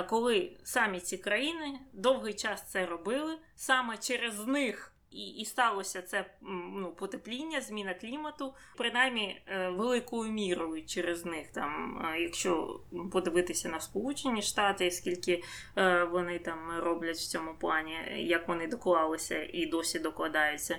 [0.09, 6.30] коли самі ці країни довгий час це робили, саме через них і і сталося це
[6.72, 11.48] ну, потепління, зміна клімату, принаймні е, великою мірою через них.
[11.52, 12.80] Там, е, Якщо
[13.12, 15.42] подивитися на Сполучені Штати, скільки
[15.76, 20.78] е, вони там роблять в цьому плані, як вони доклалися і досі докладаються.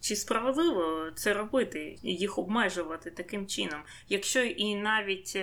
[0.00, 3.80] Чи справедливо це робити, їх обмежувати таким чином?
[4.08, 5.38] Якщо і навіть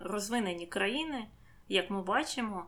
[0.00, 1.26] розвинені країни,
[1.68, 2.64] як ми бачимо,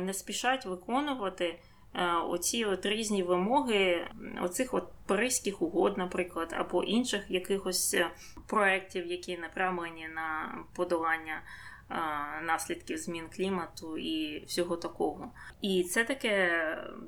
[0.00, 1.58] не спішать виконувати
[1.94, 4.08] е, оці от різні вимоги
[4.42, 8.10] оцих от Паризьких угод, наприклад, або інших якихось е,
[8.46, 11.42] проєктів, які направлені на подолання.
[11.90, 15.32] Е, наслідків змін клімату і всього такого.
[15.62, 16.48] І це таке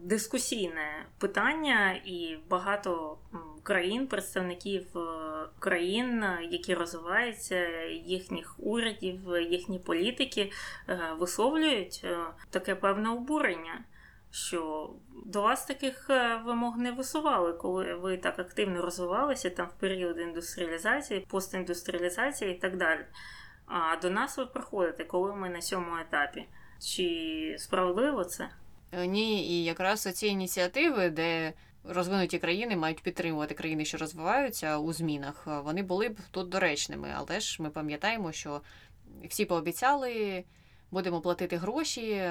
[0.02, 3.18] дискусійне питання, і багато
[3.62, 5.00] країн, представників е,
[5.58, 9.20] країн, які розвиваються, їхніх урядів,
[9.50, 10.52] їхні політики
[10.88, 12.06] е, висловлюють
[12.50, 13.84] таке певне обурення.
[14.30, 14.90] Що
[15.26, 16.08] до вас таких
[16.44, 22.76] вимог не висували, коли ви так активно розвивалися там в період індустріалізації, постіндустріалізації і так
[22.76, 23.04] далі.
[23.74, 26.44] А до нас ви приходите, коли ми на цьому етапі.
[26.78, 28.48] Чи справедливо це?
[28.92, 31.52] Е, ні, і якраз ці ініціативи, де
[31.84, 37.12] розвинуті країни мають підтримувати країни, що розвиваються у змінах, е, вони були б тут доречними.
[37.16, 38.60] Але ж ми пам'ятаємо, що
[39.28, 40.44] всі пообіцяли,
[40.90, 42.30] будемо платити гроші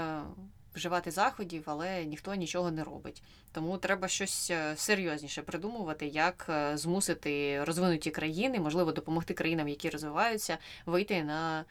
[0.76, 3.24] вживати заходів, але ніхто нічого не робить.
[3.52, 9.90] Тому треба щось е, серйозніше придумувати, як е, змусити розвинуті країни, можливо, допомогти країнам, які
[9.90, 11.66] розвиваються, вийти на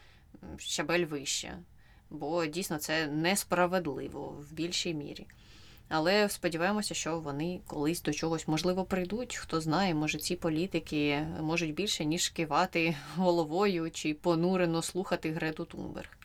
[0.58, 1.58] щабель вище.
[2.10, 5.26] Бо дійсно це несправедливо в більшій мірі.
[5.88, 9.36] Але сподіваємося, що вони колись до чогось можливо прийдуть.
[9.36, 16.19] Хто знає, може ці політики можуть більше ніж кивати головою чи понурено слухати Грету Тунберг.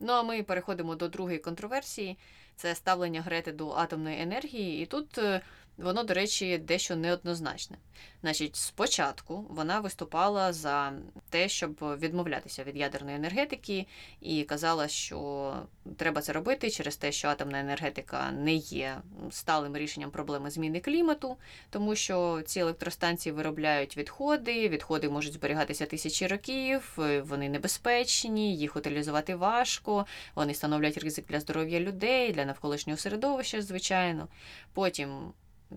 [0.00, 2.18] Ну а ми переходимо до другої контроверсії:
[2.56, 4.82] це ставлення Грети до атомної енергії.
[4.82, 5.40] І тут е,
[5.78, 7.76] воно, до речі, дещо неоднозначне.
[8.20, 10.92] Значить, спочатку вона виступала за
[11.30, 13.86] те, щоб відмовлятися від ядерної енергетики,
[14.20, 15.52] і казала, що
[15.96, 18.96] треба це робити через те, що атомна енергетика не є
[19.30, 21.36] сталим рішенням проблеми зміни клімату,
[21.70, 29.34] тому що ці електростанції виробляють відходи, відходи можуть зберігатися тисячі років, вони небезпечні, їх утилізувати
[29.34, 34.28] важко, вони становлять ризик для здоров'я людей, для навколишнього середовища, звичайно.
[34.72, 35.32] Потім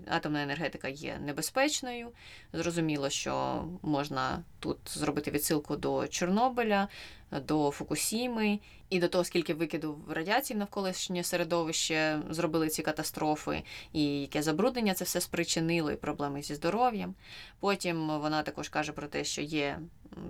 [0.07, 2.11] атомна енергетика є небезпечною.
[2.53, 6.87] Зрозуміло, що можна тут зробити відсилку до Чорнобиля,
[7.32, 8.59] до Фукусіми
[8.89, 13.63] і до того, скільки викиду радіації навколишнє середовище зробили ці катастрофи,
[13.93, 17.15] і яке забруднення це все спричинило, і проблеми зі здоров'ям.
[17.59, 19.80] Потім вона також каже про те, що є,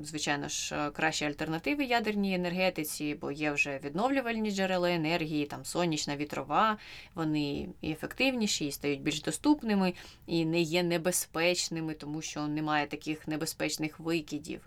[0.04, 6.78] звичайно ж, кращі альтернативи ядерній енергетиці, бо є вже відновлювальні джерела енергії, там сонячна вітрова,
[7.16, 9.94] вони і ефективніші, і стають більш доступними,
[10.28, 14.62] і не є небезпечними, тому що немає таких небезпечних викидів.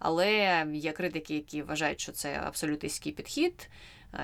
[0.00, 3.70] Але є критики, які вважають, що це абсолютистський підхід,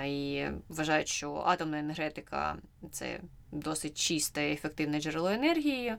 [0.07, 2.57] і вважають, що атомна енергетика
[2.91, 3.21] це
[3.53, 5.97] досить чисте і ефективне джерело енергії,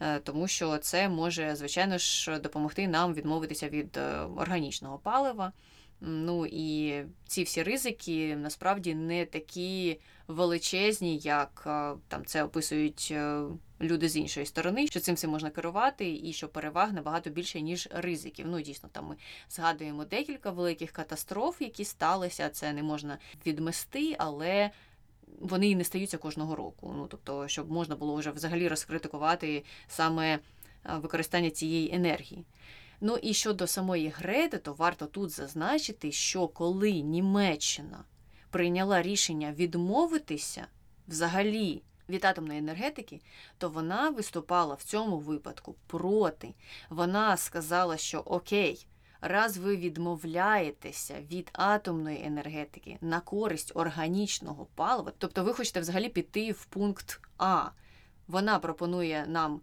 [0.00, 5.52] е, тому що це може, звичайно ж, допомогти нам відмовитися від е, органічного палива.
[6.00, 6.94] Ну і
[7.26, 13.42] ці всі ризики насправді не такі величезні, як е, там це описують е,
[13.80, 17.88] люди з іншої сторони, що цим всім можна керувати, і що переваг набагато більше, ніж
[17.92, 18.46] ризиків.
[18.48, 19.16] Ну, дійсно, там ми
[19.50, 22.48] згадуємо декілька великих катастроф, які сталися.
[22.48, 24.70] Це не можна відмести, але.
[25.40, 26.94] Вони і не стаються кожного року.
[26.96, 30.40] Ну тобто, щоб можна було вже взагалі розкритикувати саме е,
[30.84, 32.44] використання цієї енергії.
[33.00, 38.04] Ну і щодо самої Грети, то варто тут зазначити, що коли Німеччина
[38.50, 40.66] прийняла рішення відмовитися
[41.08, 43.20] взагалі від атомної енергетики,
[43.58, 46.54] то вона виступала в цьому випадку проти.
[46.90, 48.86] Вона сказала, що окей.
[49.20, 56.52] Раз ви відмовляєтеся від атомної енергетики на користь органічного палива, тобто ви хочете взагалі піти
[56.52, 57.68] в пункт А.
[58.28, 59.60] Вона пропонує нам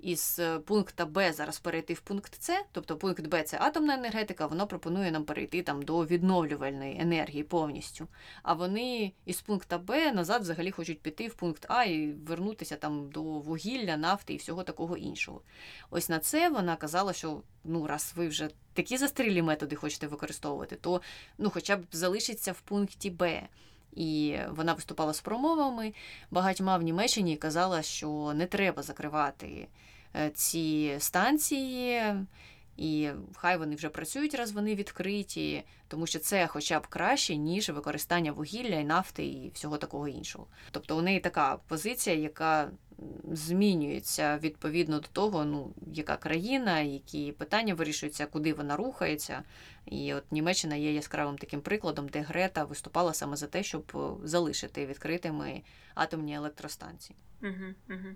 [0.00, 4.46] із е, пункта Б зараз перейти в пункт С, тобто пункт Б це атомна енергетика,
[4.46, 8.08] воно пропонує нам перейти там до відновлювальної енергії повністю.
[8.42, 13.10] А вони із пункта Б назад взагалі хочуть піти в пункт А і вернутися там
[13.10, 15.40] до вугілля, нафти і всього такого іншого.
[15.90, 20.76] Ось на це вона казала, що ну, раз ви вже такі застрілі методи хочете використовувати,
[20.76, 21.00] то
[21.38, 23.48] ну, хоча б залишиться в пункті Б.
[23.92, 25.92] І вона виступала з промовами
[26.30, 29.68] багатьма в Німеччині казала, що не треба закривати
[30.16, 32.02] е, ці станції,
[32.78, 37.70] і хай вони вже працюють, раз вони відкриті, тому що це хоча б краще, ніж
[37.70, 40.46] використання вугілля і нафти і всього такого іншого.
[40.70, 42.70] Тобто у неї така позиція, яка
[43.32, 49.42] змінюється відповідно до того, ну, яка країна, які питання вирішуються, куди вона рухається.
[49.86, 54.86] І от Німеччина є яскравим таким прикладом, де Грета виступала саме за те, щоб залишити
[54.86, 55.62] відкритими
[55.94, 57.16] атомні електростанції.
[57.42, 58.08] Угу, угу.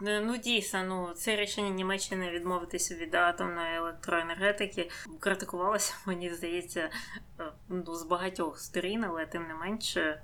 [0.00, 4.90] Ну, дійсно, ну це рішення Німеччини відмовитися від атомної електроенергетики
[5.20, 6.90] критикувалося, мені здається,
[7.40, 10.22] е, ну, з багатьох сторін, але тим не менше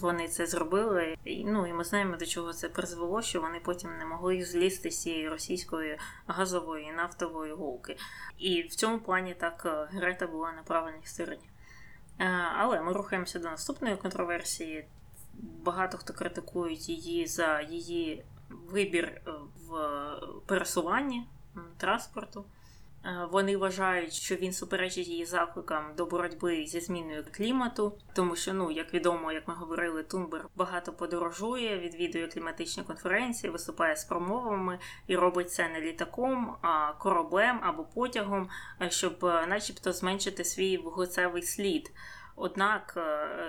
[0.00, 1.16] вони це зробили.
[1.26, 5.02] Ну і ми знаємо, до чого це призвело, що вони потім не могли злізти з
[5.02, 7.96] цієї російської газової нафтової гулки.
[8.38, 11.48] І в цьому плані так е, Грета була на правильній стороні.
[12.20, 12.24] Е,
[12.56, 14.86] але ми рухаємося до наступної контроверсії.
[15.62, 18.24] Багато хто критикують її за її
[18.70, 19.30] вибір е,
[19.68, 19.76] в
[20.46, 21.26] пересуванні
[21.76, 22.44] транспорту.
[23.06, 28.54] Е, вони вважають, що він суперечить її закликам до боротьби зі зміною клімату, тому що,
[28.54, 34.78] ну як відомо, як ми говорили, Тунберг багато подорожує, відвідує кліматичні конференції, виступає з промовами
[35.06, 38.48] і робить це не літаком, а кораблем або потягом,
[38.82, 41.92] е, щоб, начебто, зменшити свій вуглецевий слід.
[42.36, 42.98] Однак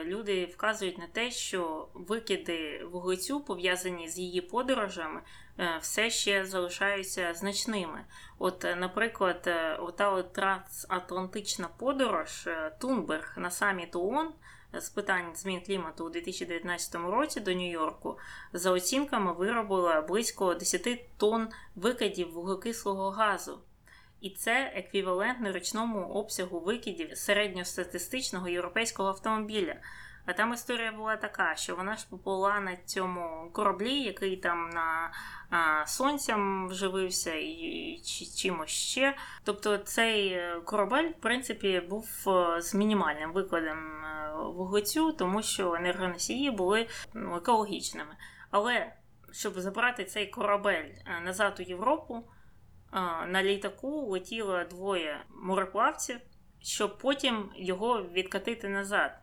[0.03, 5.21] люди вказують на те, що викиди вуглецю пов'язані з її подорожами
[5.59, 8.05] Е, все ще залишаються значними.
[8.39, 14.33] От, е, наприклад, е, ота от трансатлантична подорож Тунберг на саміт ООН
[14.73, 18.17] з питань змін клімату у 2019 році до Нью-Йорку
[18.53, 23.59] за оцінками виробила близько 10 тонн викидів вуглекислого газу.
[24.26, 29.76] І це еквівалентно річному обсягу викидів середньостатистичного європейського автомобіля.
[30.26, 35.11] А там історія була така, що вона ж поплила на цьому кораблі, який там на
[35.49, 39.17] а, сонцям вживився і чи, чимось ще.
[39.43, 45.73] Тобто цей е, корабель, в принципі, був е, з мінімальним викладом е, вуглецю, тому що
[45.73, 48.15] енергоносії були ну, екологічними.
[48.51, 48.93] Але
[49.32, 50.89] щоб забрати цей корабель
[51.23, 52.23] назад у Європу,
[53.27, 56.19] на літаку летіло двоє мореплавців,
[56.61, 59.19] щоб потім його відкатити назад.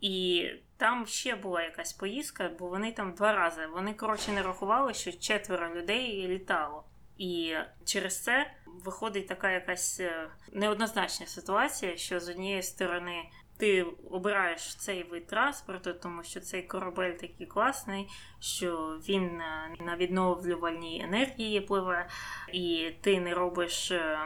[0.00, 3.66] І там ще була якась поїздка, бо вони там два рази.
[3.66, 6.84] Вони, коротше, не рахували, що четверо людей літало.
[7.18, 13.22] І через це виходить така якась е, неоднозначна ситуація, що з однієї сторони
[13.58, 18.08] ти обираєш цей вид транспорту, тому що цей корабель такий класний,
[18.40, 19.40] що він
[19.80, 22.08] на відновлювальній енергії пливе,
[22.52, 24.18] і ти не робиш е,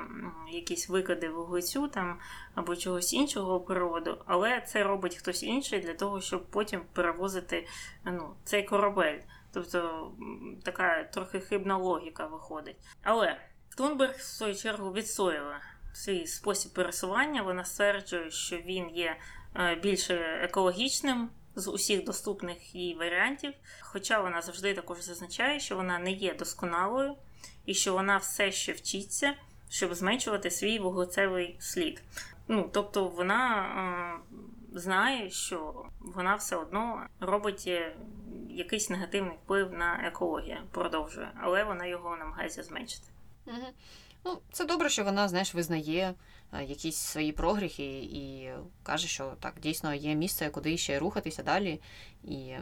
[0.53, 2.19] якісь викиди вуглецю там
[2.55, 7.67] або чогось іншого природу, але це робить хтось інший для того, щоб потім перевозити
[8.05, 9.19] ну, цей корабель.
[9.53, 10.13] Тобто
[10.65, 12.77] така трохи хибна логіка виходить.
[13.03, 13.41] Але
[13.77, 15.61] Тунберг в свою чергу відстояла
[15.93, 17.43] свій спосіб пересування.
[17.43, 19.17] Вона стверджує, що він є
[19.57, 20.11] е, більш
[20.43, 23.53] екологічним з усіх доступних їй варіантів.
[23.81, 27.17] Хоча вона завжди також зазначає, що вона не є досконалою
[27.67, 29.35] і що вона все ще вчиться,
[29.69, 32.03] щоб зменшувати свій вуглецевий слід.
[32.49, 33.63] Ну, Тобто вона
[34.73, 37.97] е, знає, що вона все одно робить е,
[38.51, 43.07] якийсь негативний вплив на екологію, продовжує, але вона його намагається зменшити.
[43.47, 43.67] Угу.
[44.25, 46.15] Ну, Це добре, що вона, знаєш, визнає
[46.53, 48.51] е, якісь свої прогріхи і
[48.83, 51.81] каже, що так, дійсно є місце, куди ще рухатися далі.
[52.25, 52.55] І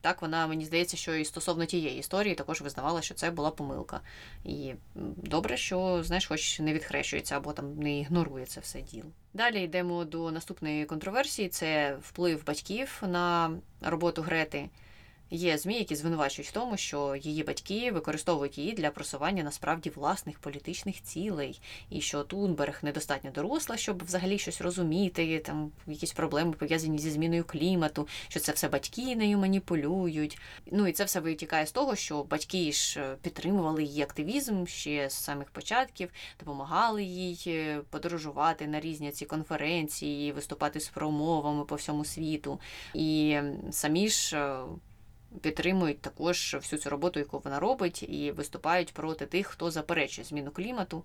[0.00, 4.00] так вона, мені здається, що і стосовно тієї історії також визнавала, що це була помилка.
[4.44, 4.74] І
[5.16, 9.08] добре, що, знаєш, хоч не відхрещується або там не ігнорує це все діло.
[9.34, 13.50] Далі йдемо до наступної контроверсії: це вплив батьків на
[13.80, 14.68] роботу Грети.
[15.30, 20.38] Є ЗМІ, які звинувачують в тому, що її батьки використовують її для просування насправді власних
[20.38, 21.60] політичних цілей,
[21.90, 27.44] і що Тунберг недостатньо доросла, щоб взагалі щось розуміти, там якісь проблеми пов'язані зі зміною
[27.44, 30.38] клімату, що це все батьки нею маніпулюють.
[30.72, 35.10] Ну і це все витікає з того, що батьки ж е, підтримували її активізм ще
[35.10, 36.10] з самих початків,
[36.40, 42.60] допомагали їй е, подорожувати на різні ці конференції, виступати з промовами по всьому світу.
[42.94, 43.38] І
[43.70, 44.56] самі ж.
[45.40, 50.50] Підтримують також всю цю роботу, яку вона робить, і виступають проти тих, хто заперечує зміну
[50.50, 51.04] клімату.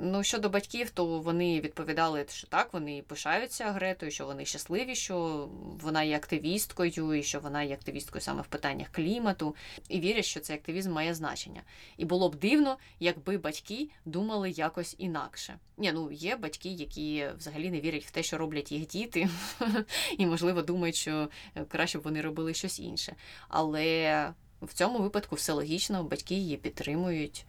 [0.00, 5.48] Ну, щодо батьків, то вони відповідали, що так, вони пишаються Гретою, що вони щасливі, що
[5.82, 9.54] вона є активісткою, і що вона є активісткою саме в питаннях клімату,
[9.88, 11.62] і вірять, що цей активізм має значення.
[11.96, 15.58] І було б дивно, якби батьки думали якось інакше.
[15.76, 19.28] Ні, ну є батьки, які взагалі не вірять в те, що роблять їх діти,
[20.18, 21.28] і, можливо, думають, що
[21.68, 23.14] краще б вони робили щось інше.
[23.48, 24.32] Але
[24.62, 27.46] в цьому випадку все логічно, батьки її підтримують.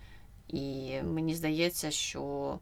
[0.48, 2.60] І мені здається, що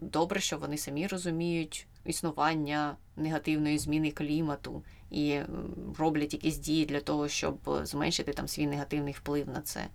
[0.00, 5.40] добре, що вони самі розуміють існування негативної зміни клімату і
[5.98, 9.88] роблять якісь дії для того, щоб зменшити там свій негативний вплив на це.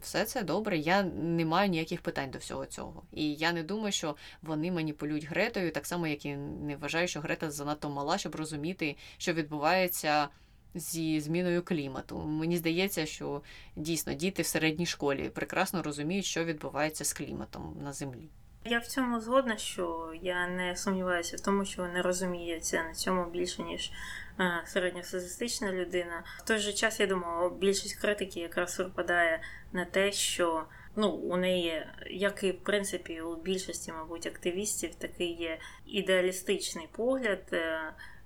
[0.00, 3.02] Все це добре, я не маю ніяких питань до всього цього.
[3.12, 7.20] І я не думаю, що вони маніпулюють Гретою, так само, як і не вважаю, що
[7.20, 10.28] Грета занадто мала, щоб розуміти, що відбувається
[10.74, 12.18] зі зміною клімату.
[12.18, 13.42] Мені здається, що
[13.76, 18.28] дійсно діти в середній школі прекрасно розуміють, що відбувається з кліматом на землі.
[18.64, 23.30] Я в цьому згодна, що я не сумніваюся в тому, що вони розуміються на цьому
[23.30, 23.90] більше, ніж
[24.40, 26.24] е, середньостатистична людина.
[26.38, 29.40] В той же час я думаю, більшість критики якраз випадає
[29.72, 30.64] на те, що
[30.96, 37.54] ну, у неї, як і в принципі у більшості, мабуть, активістів, такий є ідеалістичний погляд.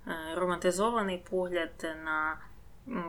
[0.07, 2.37] Е, романтизований погляд на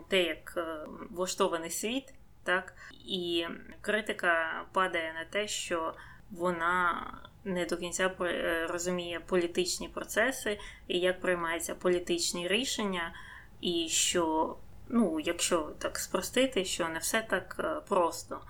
[0.08, 2.74] те, як е, влаштований світ, так
[3.06, 3.46] і
[3.80, 5.94] критика падає на те, що
[6.30, 7.06] вона
[7.44, 13.14] не до кінця е, розуміє політичні процеси і як приймаються політичні рішення,
[13.60, 14.56] і що,
[14.88, 18.40] ну, якщо так спростити, що не все так просто.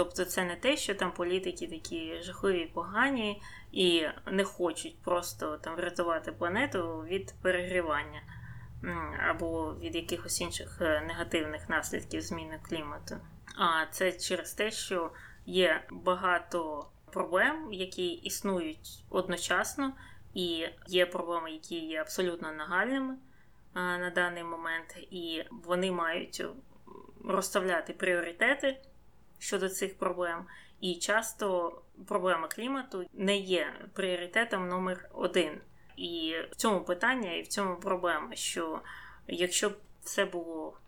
[0.00, 3.42] Тобто це не те, що там політики такі жахливі, погані
[3.72, 8.22] і не хочуть просто там врятувати планету від перегрівання
[9.28, 13.16] або від якихось інших е, негативних наслідків зміни клімату.
[13.58, 15.10] А це через те, що
[15.46, 19.92] є багато проблем, які існують одночасно,
[20.34, 23.16] і є проблеми, які є абсолютно нагальними
[23.74, 26.44] на даний момент, і вони мають
[27.24, 28.80] розставляти пріоритети
[29.40, 30.46] щодо цих проблем.
[30.80, 31.72] І часто
[32.06, 35.60] проблема клімату не є пріоритетом номер один.
[35.96, 38.80] І в цьому питання, і в цьому проблема, що
[39.28, 40.78] якщо б все було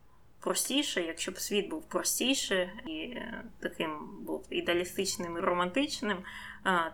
[0.41, 3.17] простіше, якщо б світ був простіше і
[3.61, 6.19] таким був ідеалістичним і романтичним,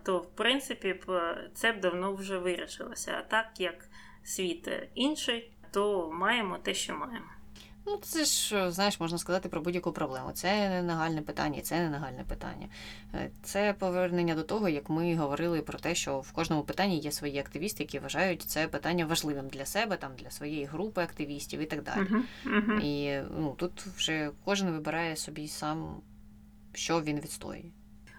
[0.02, 3.16] то в принципі б це б давно вже вирішилося.
[3.18, 3.88] А так як
[4.24, 7.30] світ інший, то маємо те, що маємо.
[7.90, 10.30] Ну, це ж, знаєш, можна сказати про будь-яку проблему.
[10.34, 12.68] Це не нагальне питання, це не нагальне питання.
[13.14, 17.12] Е, це повернення до того, як ми говорили про те, що в кожному питанні є
[17.12, 21.66] свої активісти, які вважають це питання важливим для себе, там для своєї групи активістів і
[21.66, 22.06] так далі.
[22.10, 22.22] Угу,
[22.56, 22.72] угу.
[22.72, 26.00] І ну, тут вже кожен вибирає собі сам,
[26.74, 27.70] що він відстоює.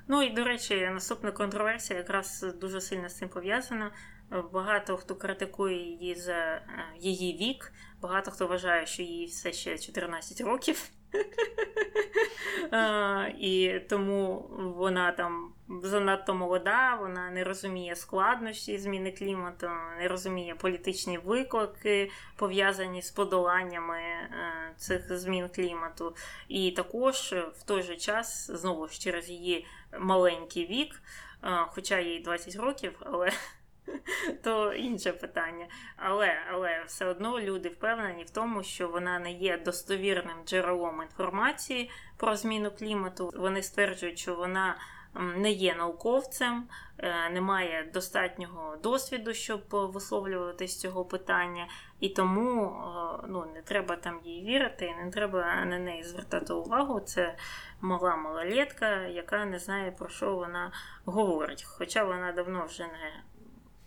[0.07, 3.91] Ну і до речі, наступна контроверсія якраз дуже сильно з цим пов'язана.
[4.31, 6.63] Багато хто критикує її за е,
[6.99, 10.89] її вік, багато хто вважає, що їй все ще 14 років.
[13.39, 15.53] І тому вона там
[15.83, 19.67] занадто молода, вона не розуміє складнощі зміни клімату,
[19.99, 24.29] не розуміє політичні виклики, пов'язані з подоланнями е,
[24.77, 26.15] цих змін клімату.
[26.47, 29.65] І також в той же час, знову ж через її
[29.99, 31.01] маленький вік,
[31.67, 33.31] хоча їй 20 років, але
[34.43, 35.67] то інше питання.
[35.95, 41.91] Але але все одно люди впевнені в тому, що вона не є достовірним джерелом інформації
[42.17, 43.31] про зміну клімату.
[43.35, 44.75] Вони стверджують, що вона
[45.13, 46.67] не є науковцем,
[46.97, 51.67] е, не має достатнього досвіду, щоб висловлювати з цього питання,
[51.99, 56.99] і тому е, ну, не треба там їй вірити, не треба на неї звертати увагу.
[56.99, 57.35] Це
[57.81, 60.71] мала малолетка, яка не знає про що вона
[61.05, 61.63] говорить.
[61.63, 63.23] Хоча вона давно вже не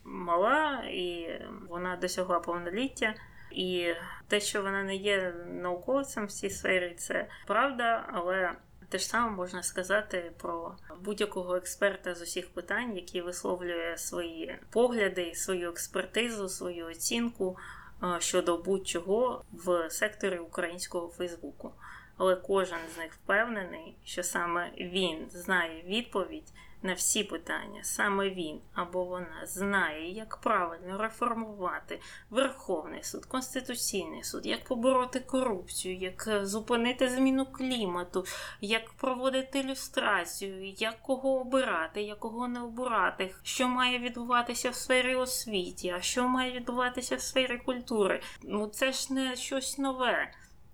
[0.05, 3.15] мала, і вона досягла повноліття.
[3.51, 3.95] І
[4.29, 8.53] те, що вона не є науковцем в цій сфері, це правда, але
[8.89, 15.35] те ж саме можна сказати про будь-якого експерта з усіх питань, який висловлює свої погляди,
[15.35, 17.57] свою експертизу, свою оцінку
[18.03, 21.73] е, щодо будь-чого в секторі українського Фейсбуку.
[22.17, 26.53] Але кожен з них впевнений, що саме він знає відповідь
[26.83, 27.81] на всі питання.
[27.83, 32.01] Саме він або вона знає, як правильно реформувати
[32.31, 38.25] Верховний суд, Конституційний суд, як побороти корупцію, як е, зупинити зміну клімату,
[38.61, 45.15] як проводити ілюстрацію, як кого обирати, як кого не обирати, що має відбуватися в сфері
[45.15, 48.21] освіті, а що має відбуватися в сфері культури.
[48.43, 50.33] Ну це ж не щось нове.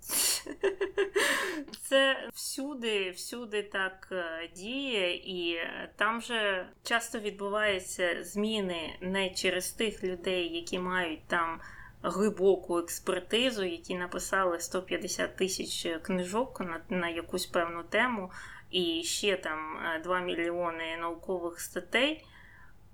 [1.82, 5.58] Це всюди, всюди так е, діє, і
[5.96, 11.60] там же часто відбуваються зміни не через тих людей, які мають там
[12.02, 18.30] глибоку експертизу, які написали 150 тисяч книжок на, на якусь певну тему,
[18.70, 22.24] і ще там 2 е, мільйони наукових статей.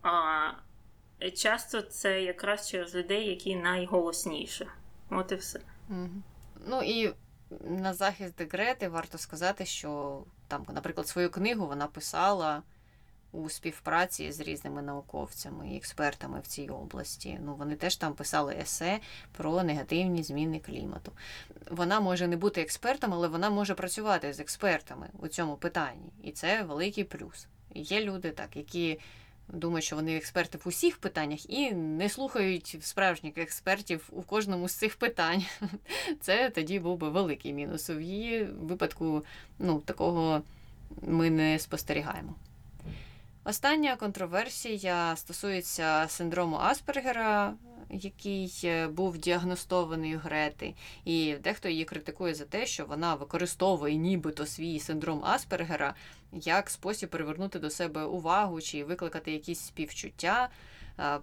[0.03, 0.51] А
[1.35, 4.67] часто це якраз через людей, які найголосніше.
[5.11, 5.61] От і все.
[5.91, 6.23] Угу.
[6.67, 7.13] Ну і
[7.61, 12.63] на захист Грети варто сказати, що там, наприклад, свою книгу вона писала
[13.33, 17.39] у співпраці з різними науковцями і експертами в цій області.
[17.45, 19.01] Ну, Вони теж там писали есе
[19.33, 21.13] про негативні зміни клімату.
[21.71, 26.13] Вона може не бути експертом, але вона може працювати з експертами у цьому питанні.
[26.23, 27.47] І це великий плюс.
[27.75, 29.01] Є люди, так, які
[29.49, 34.75] думають, що вони експерти в усіх питаннях і не слухають справжніх експертів у кожному з
[34.75, 35.45] цих питань.
[36.21, 37.91] Це тоді був би великий мінус.
[37.91, 39.25] В її випадку
[39.59, 40.43] ну, такого
[41.03, 42.35] ми не спостерігаємо.
[43.45, 47.55] Остання контроверсія стосується синдрому Аспергера,
[47.91, 53.95] який е, був діагностований у Грети, і дехто її критикує за те, що вона використовує
[53.95, 55.95] нібито свій синдром Аспергера
[56.33, 60.49] як спосіб привернути до себе увагу чи викликати якісь співчуття.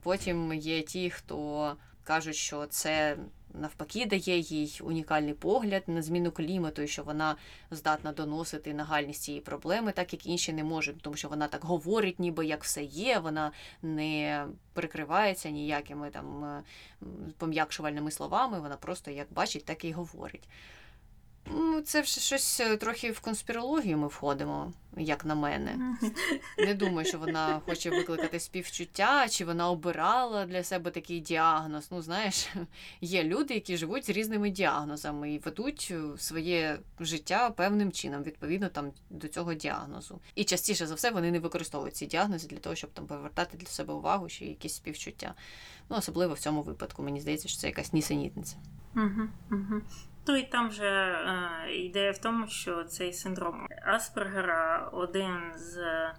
[0.04, 3.18] Потім є ті, хто кажуть, що це
[3.54, 7.36] навпаки дає їй унікальний погляд на зміну клімату, і що вона
[7.72, 12.20] здатна доносити нагальність цієї проблеми, так як інші не можуть, тому що вона так говорить,
[12.20, 13.52] ніби як все є, вона
[13.82, 16.64] не прикривається ніякими там
[17.38, 20.48] пом'якшувальними словами, вона просто як бачить, так і говорить.
[21.46, 25.98] Ну, це вже щось е, трохи в конспірологію ми входимо, як на мене.
[26.58, 31.88] Не думаю, що вона хоче викликати співчуття, чи вона обирала для себе такий діагноз.
[31.92, 32.50] Ну, знаєш,
[33.02, 38.70] є люди, які живуть з різними діагнозами і ведуть е, своє життя певним чином, відповідно
[38.70, 40.20] там до цього діагнозу.
[40.36, 43.68] І частіше за все вони не використовують ці діагнози для того, щоб там повертати для
[43.68, 45.34] себе увагу чи якісь співчуття.
[45.90, 48.56] Ну, особливо в цьому випадку, мені здається, що це якась нісенітниця.
[48.96, 49.82] Угу, угу.
[50.28, 56.14] Ну і там же е, ідея в тому, що цей синдром Аспергера один з е,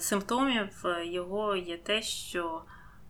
[0.00, 2.62] симптомів його є те, що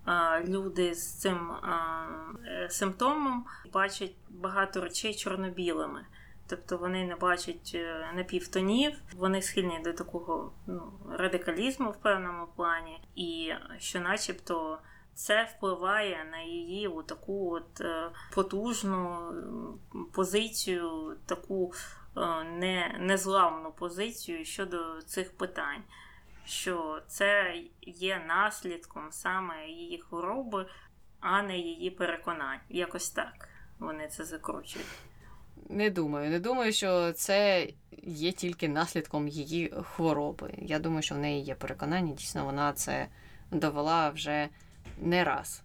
[0.09, 6.05] е, люди з цим е, симптомом бачать багато речей чорно-білими.
[6.47, 13.01] Тобто вони не бачать е, напівтонів, вони схильні до такого ну, радикалізму в певному плані,
[13.17, 14.79] і що, начебто,
[15.15, 19.19] це впливає на її таку от е, потужну
[20.13, 21.73] позицію, таку
[22.17, 25.83] е, не, незламну позицію щодо цих питань,
[26.45, 30.67] що це є наслідком саме її хвороби,
[31.21, 32.61] а не її переконань.
[32.69, 34.87] Якось так вони це закручують.
[35.69, 37.69] Не думаю, не думаю, що це
[38.03, 40.55] є тільки наслідком її хвороби.
[40.59, 43.09] Я думаю, що в неї є переконання, дійсно, вона це
[43.51, 44.49] довела вже
[44.99, 45.63] не раз.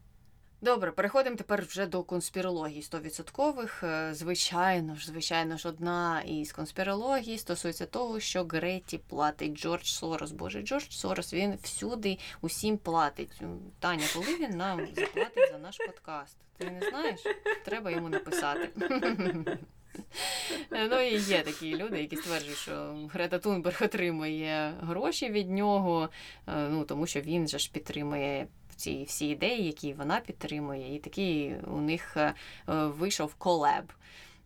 [0.62, 3.86] Добре, переходимо тепер вже до конспірології 100%.
[3.86, 10.32] Е, звичайно ж, звичайно ж, одна із конспірологій стосується того, що Греті платить Джордж Сорос.
[10.32, 13.42] Боже, Джордж Сорос він всюди усім платить.
[13.80, 16.38] Таня, коли він нам заплатить за наш подкаст?
[16.58, 17.22] Ти не знаєш?
[17.66, 18.70] Треба йому написати.
[20.72, 26.10] Ну і є такі люди, які стверджують, що Грета Тунберг отримує гроші від нього,
[26.48, 28.48] е, ну тому що він же ж підтримує
[28.80, 32.34] ці всі ідеї, які вона підтримує, і такий у них е,
[32.68, 33.94] вийшов колеб.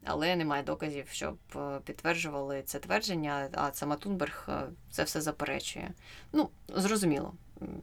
[0.06, 4.50] Але немає доказів, щоб е, підтверджували це твердження, а сама Тунберг
[4.92, 5.92] це все заперечує.
[6.34, 7.34] Ну, зрозуміло.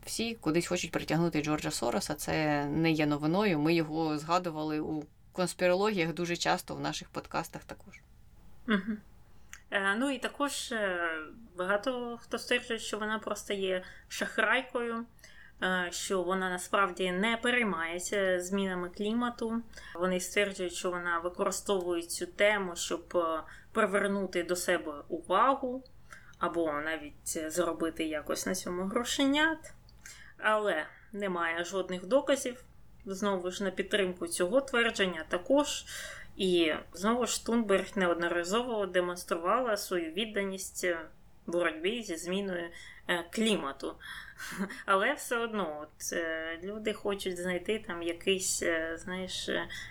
[0.04, 2.14] Всі кудись хочуть притягнути Джорджа Сороса.
[2.14, 3.58] Це не є новиною.
[3.58, 8.00] Ми його згадували у конспірологіях дуже часто в наших подкастах також.
[8.68, 8.96] Угу.
[9.70, 11.10] Е, ну і також е,
[11.56, 15.04] багато хто стверджує, що вона просто є шахрайкою, е,
[15.90, 19.62] що вона насправді не переймається змінами клімату.
[19.94, 23.42] Вони стверджують, що вона використовує цю тему, щоб е,
[23.72, 25.84] привернути до себе увагу,
[26.38, 29.72] або навіть зробити якось на цьому грошенят.
[30.38, 32.64] Але немає жодних доказів
[33.06, 35.84] знову ж на підтримку цього твердження також.
[36.36, 40.86] І знову ж Тунберг неодноразово демонструвала свою відданість
[41.46, 42.70] боротьбі зі зміною
[43.08, 43.94] е, клімату.
[44.86, 49.50] Але все одно от, е, люди хочуть знайти там якийсь, е, знаєш,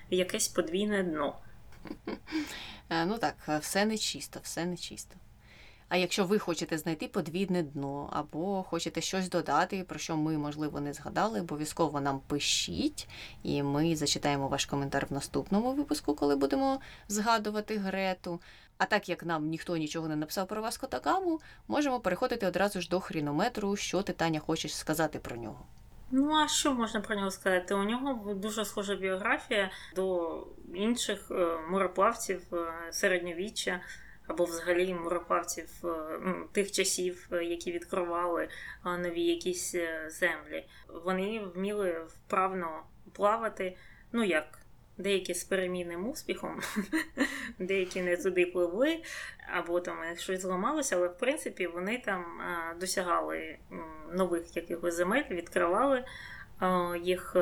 [0.09, 1.39] якесь подвійне дно.
[2.89, 5.15] Ну так, все нечисто, все нечисто.
[5.89, 10.79] А якщо ви хочете знайти подвійне дно, або хочете щось додати, про що ми, можливо,
[10.79, 13.07] не згадали, обов'язково нам пишіть,
[13.43, 18.39] і ми зачитаємо ваш коментар в наступному випуску, коли будемо згадувати Грету.
[18.79, 22.89] А так як нам ніхто нічого не написав про вас Котакаму, можемо переходити одразу ж
[22.89, 25.65] до хрінометру, що ти Таня хочеш сказати про нього.
[26.11, 27.73] Ну, а що можна про нього сказати?
[27.73, 33.81] У нього дуже схожа біографія до інших е, мореплавців е, середньовіччя
[34.27, 36.19] або взагалі мореплавців е,
[36.51, 38.49] тих часів, які відкривали
[38.85, 39.75] нові якісь
[40.07, 40.67] землі.
[41.05, 42.83] Вони вміли вправно
[43.13, 43.77] плавати.
[44.11, 44.58] Ну як,
[44.99, 46.59] деякі з перемінним успіхом,
[47.59, 49.03] деякі не туди пливли,
[49.57, 52.25] або там щось зламалося, але в принципі вони там
[52.79, 53.57] досягали
[54.13, 56.05] нових якихось земель, відкривали
[57.03, 57.35] їх,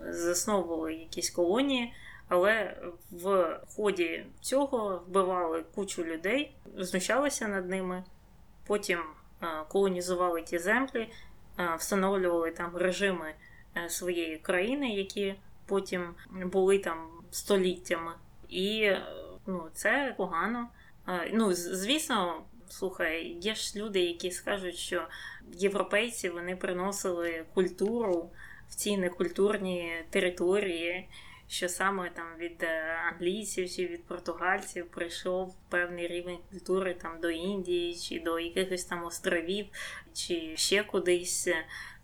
[0.00, 1.94] засновували якісь колонії.
[2.34, 2.76] Але
[3.10, 8.04] в ході цього вбивали кучу людей, знущалися над ними,
[8.66, 8.98] потім
[9.42, 11.08] е, колонізували ті землі,
[11.58, 13.34] е, встановлювали там режими
[13.76, 15.34] е, своєї країни, які
[15.72, 18.12] потім були там століттями.
[18.48, 18.90] І
[19.46, 20.68] ну, це погано.
[21.32, 22.42] Ну, звісно.
[22.68, 25.08] Слухай, є ж люди, які скажуть, що
[25.52, 28.30] європейці вони приносили культуру
[28.68, 31.08] в ці некультурні території,
[31.48, 37.30] що саме там від е, англійців чи від португальців прийшов певний рівень культури там до
[37.30, 39.66] Індії, чи до якихось там островів,
[40.14, 41.48] чи ще кудись.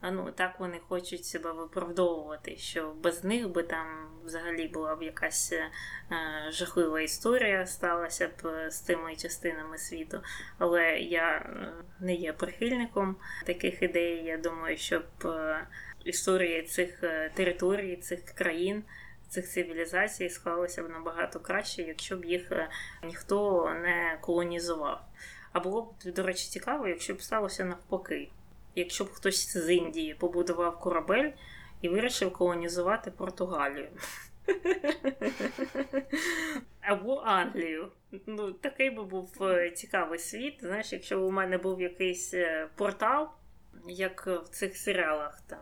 [0.02, 3.86] Ну так вони хочуть себе виправдовувати, що без них би там
[4.24, 5.70] взагалі була б якась е,
[6.50, 10.20] жахлива історія сталася б з тими частинами світу.
[10.58, 13.16] Але я е, не є прихильником
[13.46, 14.24] таких ідей.
[14.24, 15.66] Я думаю, щоб е,
[16.04, 18.84] історія цих е, територій, цих країн
[19.28, 22.68] цих цивілізацій склалося б набагато краще, якщо б їх е,
[23.04, 25.00] ніхто не колонізував.
[25.52, 28.28] А було б, до речі, цікаво, якщо б сталося навпаки.
[28.78, 31.30] Якщо б хтось з Індії побудував корабель
[31.80, 33.88] і вирішив колонізувати Португалію.
[36.80, 37.88] Або Англію.
[38.26, 40.54] Ну, Такий би був е, цікавий світ.
[40.60, 43.28] Знаєш, якщо б у мене був якийсь е, портал,
[43.88, 45.58] як в цих серіалах, там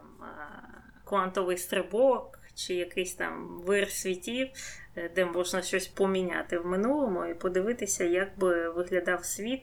[1.05, 4.49] Квантовий стрибок, чи якийсь там вир світів,
[4.97, 9.63] е, де можна щось поміняти в минулому і подивитися, як би виглядав світ,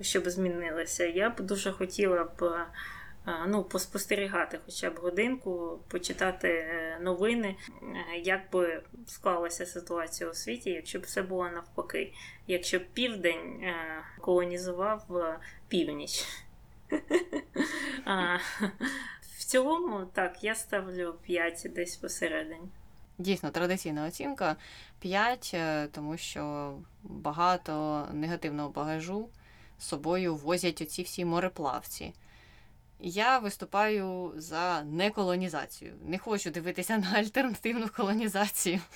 [0.00, 1.04] щоб змінилося.
[1.04, 2.66] Я б дуже хотіла б.
[3.26, 7.56] Е, ну, поспостерігати хоча б годинку, почитати е, новини,
[8.22, 12.12] як би склалася ситуація у світі, якщо б все було навпаки,
[12.46, 13.64] якщо б південь
[14.20, 15.04] колонізував
[15.68, 16.24] північ.
[19.38, 22.68] В цілому, так, я ставлю 5 десь посередині.
[23.18, 24.56] Дійсно, традиційна оцінка
[25.00, 29.28] 5, е, тому що багато негативного багажу
[29.78, 32.12] собою возять оці всі мореплавці.
[33.00, 35.94] Я виступаю за неколонізацію.
[36.04, 38.80] Не хочу дивитися на альтернативну колонізацію.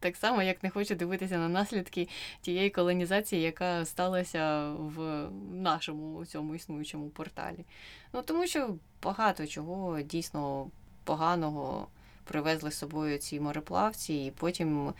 [0.00, 2.08] Так само, як не хочу дивитися на наслідки
[2.40, 7.64] тієї колонізації, яка сталася в нашому цьому існуючому порталі.
[8.12, 10.70] Ну тому що багато чого дійсно
[11.04, 11.88] поганого
[12.24, 14.94] привезли з собою ці мореплавці, і потім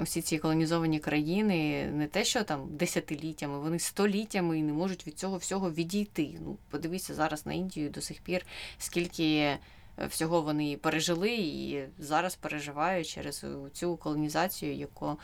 [0.00, 5.18] усі ці колонізовані країни не те, що там десятиліттями, вони століттями і не можуть від
[5.18, 6.38] цього всього відійти.
[6.40, 8.46] Ну, подивіться зараз на Індію до сих пір,
[8.78, 9.58] скільки е,
[9.98, 15.18] всього вони пережили і зараз переживають через цю колонізацію, яку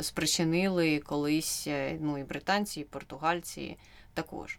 [0.00, 3.76] спричинили колись е, ну, і британці, і португальці
[4.14, 4.58] також.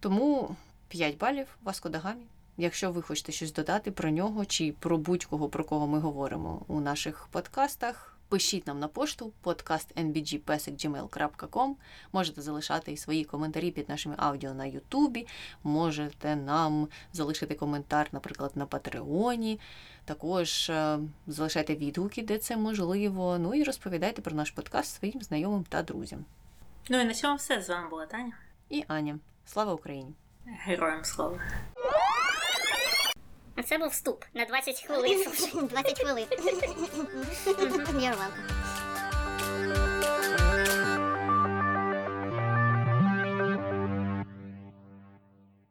[0.00, 0.56] Тому
[0.88, 2.26] 5 балів Васко да Гамі.
[2.58, 6.80] Якщо ви хочете щось додати про нього чи про будь-кого, про кого ми говоримо у
[6.80, 11.74] наших подкастах, пишіть нам на пошту podcastnbgpesic.gmail.com
[12.12, 15.26] Можете залишати і свої коментарі під нашими аудіо на Ютубі,
[15.64, 19.60] можете нам залишити коментар, наприклад, на Патреоні.
[20.04, 23.38] Також е, залишайте відгуки, де це можливо.
[23.38, 26.24] Ну і розповідайте про наш подкаст своїм знайомим та друзям.
[26.88, 27.62] Ну і на цьому все.
[27.62, 28.32] З вами була Таня.
[28.68, 29.18] І Аня.
[29.46, 30.14] Слава Україні!
[30.46, 31.40] Героям слава!
[33.56, 35.24] А це був вступ на 20 хвилин.
[35.68, 36.26] 20 хвилин.
[38.00, 38.85] You're welcome.